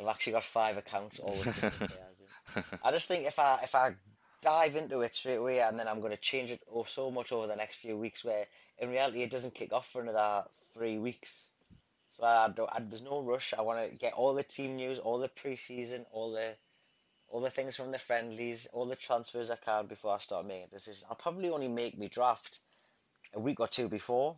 I've 0.00 0.08
actually 0.08 0.34
got 0.34 0.44
five 0.44 0.76
accounts, 0.76 1.18
all 1.18 1.30
with 1.30 1.44
different 1.44 1.92
players 1.92 2.22
in. 2.22 2.78
I 2.84 2.90
just 2.90 3.08
think 3.08 3.26
if 3.26 3.38
I 3.38 3.58
if 3.62 3.74
I 3.74 3.94
dive 4.42 4.76
into 4.76 5.00
it 5.00 5.14
straight 5.14 5.36
away 5.36 5.60
and 5.60 5.78
then 5.78 5.88
I'm 5.88 6.00
going 6.00 6.12
to 6.12 6.18
change 6.18 6.50
it 6.50 6.60
oh, 6.72 6.84
so 6.84 7.10
much 7.10 7.32
over 7.32 7.46
the 7.46 7.56
next 7.56 7.76
few 7.76 7.96
weeks, 7.96 8.24
where 8.24 8.44
in 8.78 8.90
reality 8.90 9.22
it 9.22 9.30
doesn't 9.30 9.54
kick 9.54 9.72
off 9.72 9.88
for 9.88 10.02
another 10.02 10.44
three 10.74 10.98
weeks. 10.98 11.48
So 12.08 12.24
I 12.24 12.48
don't, 12.48 12.68
I, 12.70 12.80
there's 12.80 13.02
no 13.02 13.22
rush. 13.22 13.54
I 13.56 13.62
want 13.62 13.90
to 13.90 13.96
get 13.96 14.12
all 14.12 14.34
the 14.34 14.42
team 14.42 14.76
news, 14.76 14.98
all 14.98 15.18
the 15.18 15.28
preseason, 15.28 16.04
all 16.12 16.32
the 16.32 16.54
all 17.28 17.40
the 17.40 17.50
things 17.50 17.74
from 17.76 17.92
the 17.92 17.98
friendlies, 17.98 18.66
all 18.74 18.84
the 18.84 18.96
transfers 18.96 19.50
I 19.50 19.56
can 19.56 19.86
before 19.86 20.14
I 20.14 20.18
start 20.18 20.46
making 20.46 20.64
a 20.64 20.74
decision. 20.74 21.04
I'll 21.08 21.16
probably 21.16 21.48
only 21.48 21.68
make 21.68 21.96
me 21.96 22.08
draft 22.08 22.58
a 23.32 23.40
week 23.40 23.58
or 23.58 23.68
two 23.68 23.88
before, 23.88 24.36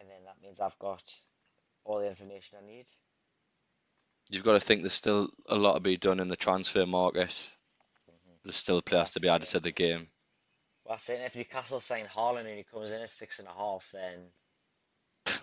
and 0.00 0.08
then 0.08 0.24
that 0.24 0.40
means 0.42 0.60
I've 0.60 0.78
got 0.78 1.02
all 1.84 2.00
the 2.00 2.08
information 2.08 2.56
I 2.62 2.66
need. 2.66 2.86
You've 4.30 4.44
got 4.44 4.54
to 4.54 4.60
think 4.60 4.80
there's 4.82 4.92
still 4.92 5.28
a 5.48 5.56
lot 5.56 5.74
to 5.74 5.80
be 5.80 5.96
done 5.96 6.20
in 6.20 6.28
the 6.28 6.36
transfer 6.36 6.86
market. 6.86 7.28
Mm-hmm. 7.28 8.32
There's 8.44 8.56
still 8.56 8.82
players 8.82 9.12
to 9.12 9.20
be 9.20 9.28
added 9.28 9.48
to 9.48 9.60
the 9.60 9.72
game. 9.72 10.08
Well, 10.84 10.94
that's 10.94 11.08
it. 11.08 11.20
If 11.24 11.36
Newcastle 11.36 11.80
sign 11.80 12.06
Haaland 12.06 12.46
and 12.46 12.56
he 12.56 12.64
comes 12.64 12.90
in 12.90 13.00
at 13.00 13.10
six 13.10 13.38
and 13.38 13.48
a 13.48 13.52
half, 13.52 13.90
then 13.92 14.18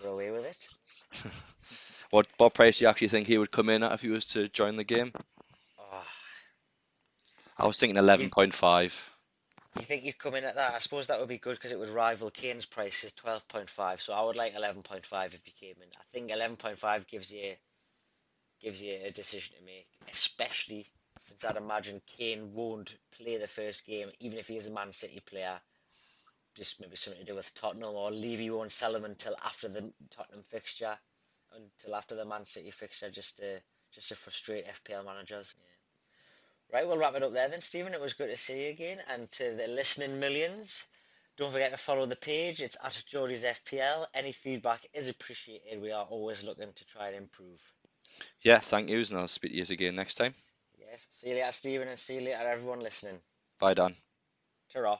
we're 0.04 0.12
away 0.12 0.32
with 0.32 0.46
it. 0.46 1.32
What 2.12 2.28
what 2.38 2.54
price 2.54 2.78
do 2.78 2.86
you 2.86 2.90
actually 2.90 3.08
think 3.08 3.26
he 3.26 3.38
would 3.38 3.52
come 3.52 3.70
in 3.70 3.84
at 3.84 3.94
if 3.94 4.02
he 4.02 4.10
was 4.10 4.26
to 4.28 4.50
join 4.50 4.76
the 4.76 4.84
game? 4.84 5.14
Oh, 5.80 6.04
I 7.58 7.66
was 7.66 7.80
thinking 7.80 7.96
11.5. 8.02 9.10
you 9.78 9.82
think 9.82 10.04
you'd 10.04 10.18
come 10.18 10.36
in 10.36 10.44
at 10.44 10.56
that? 10.56 10.74
I 10.74 10.80
suppose 10.80 11.08
that 11.08 11.22
would 11.22 11.30
be 11.30 11.38
good 11.38 11.56
because 11.56 11.72
it 11.72 11.80
would 11.80 11.88
rival 11.88 12.30
Kane's 12.30 12.66
price 12.66 13.06
is 13.06 13.14
twelve 13.14 13.48
point 13.48 13.70
five. 13.70 14.02
So 14.02 14.12
I 14.12 14.24
would 14.24 14.36
like 14.36 14.56
eleven 14.56 14.84
point 14.84 15.06
five 15.06 15.34
if 15.34 15.40
you 15.46 15.54
came 15.58 15.82
in. 15.82 15.88
I 15.98 16.04
think 16.12 16.32
eleven 16.32 16.58
point 16.58 16.78
five 16.78 17.08
gives 17.08 17.32
you 17.32 17.54
gives 18.62 18.82
you 18.84 18.98
a 19.06 19.12
decision 19.12 19.56
to 19.58 19.66
make, 19.66 19.88
especially 20.12 20.88
since 21.18 21.44
I'd 21.44 21.58
imagine 21.58 22.02
Kane 22.06 22.54
won't 22.54 22.96
play 23.18 23.38
the 23.38 23.48
first 23.48 23.86
game, 23.86 24.10
even 24.20 24.40
if 24.40 24.48
he 24.48 24.58
is 24.58 24.68
a 24.68 24.72
Man 24.72 24.92
City 24.92 25.20
player. 25.20 25.60
Just 26.56 26.80
maybe 26.80 26.96
something 26.96 27.22
to 27.22 27.32
do 27.32 27.36
with 27.36 27.54
Tottenham, 27.54 27.96
or 27.96 28.12
Levy 28.12 28.50
won't 28.50 28.72
sell 28.72 28.96
him 28.96 29.06
until 29.06 29.36
after 29.46 29.70
the 29.70 29.92
Tottenham 30.10 30.44
fixture, 30.50 30.98
until 31.56 31.96
after 31.96 32.16
the 32.16 32.26
Man 32.26 32.46
City 32.46 32.72
fixture, 32.72 33.10
just 33.10 33.38
to 33.38 33.62
just 33.92 34.10
to 34.10 34.16
frustrate 34.16 34.66
FPL 34.68 35.06
managers. 35.06 35.56
Yeah. 35.60 36.78
Right, 36.78 36.88
we'll 36.88 36.98
wrap 36.98 37.16
it 37.16 37.24
up 37.24 37.34
there 37.34 37.50
then, 37.50 37.62
Stephen. 37.62 37.94
It 37.94 38.02
was 38.02 38.14
good 38.14 38.30
to 38.30 38.38
see 38.38 38.66
you 38.66 38.70
again, 38.70 39.00
and 39.12 39.30
to 39.34 39.52
the 39.52 39.68
listening 39.68 40.20
millions. 40.20 40.88
Don't 41.38 41.52
forget 41.52 41.72
to 41.72 41.78
follow 41.78 42.06
the 42.06 42.16
page. 42.16 42.62
It's 42.62 42.78
at 42.84 43.04
Geordie's 43.06 43.44
FPL. 43.44 44.06
Any 44.14 44.32
feedback 44.32 44.86
is 44.94 45.08
appreciated. 45.08 45.82
We 45.82 45.92
are 45.92 46.06
always 46.06 46.44
looking 46.44 46.72
to 46.74 46.86
try 46.86 47.08
and 47.08 47.16
improve. 47.16 47.62
Yeah, 48.42 48.60
thank 48.60 48.90
yous, 48.90 49.12
and 49.12 49.20
I'll 49.20 49.28
speak 49.28 49.52
to 49.52 49.58
you 49.58 49.66
again 49.70 49.96
next 49.96 50.16
time. 50.16 50.34
Yes. 50.80 51.08
See 51.12 51.30
you 51.30 51.36
later, 51.36 51.52
Stephen, 51.52 51.88
and 51.88 52.00
see 52.00 52.16
you 52.16 52.22
later, 52.22 52.48
everyone 52.48 52.80
listening. 52.80 53.20
Bye, 53.60 53.74
Dan. 53.74 53.96
Ta-ra. 54.74 54.98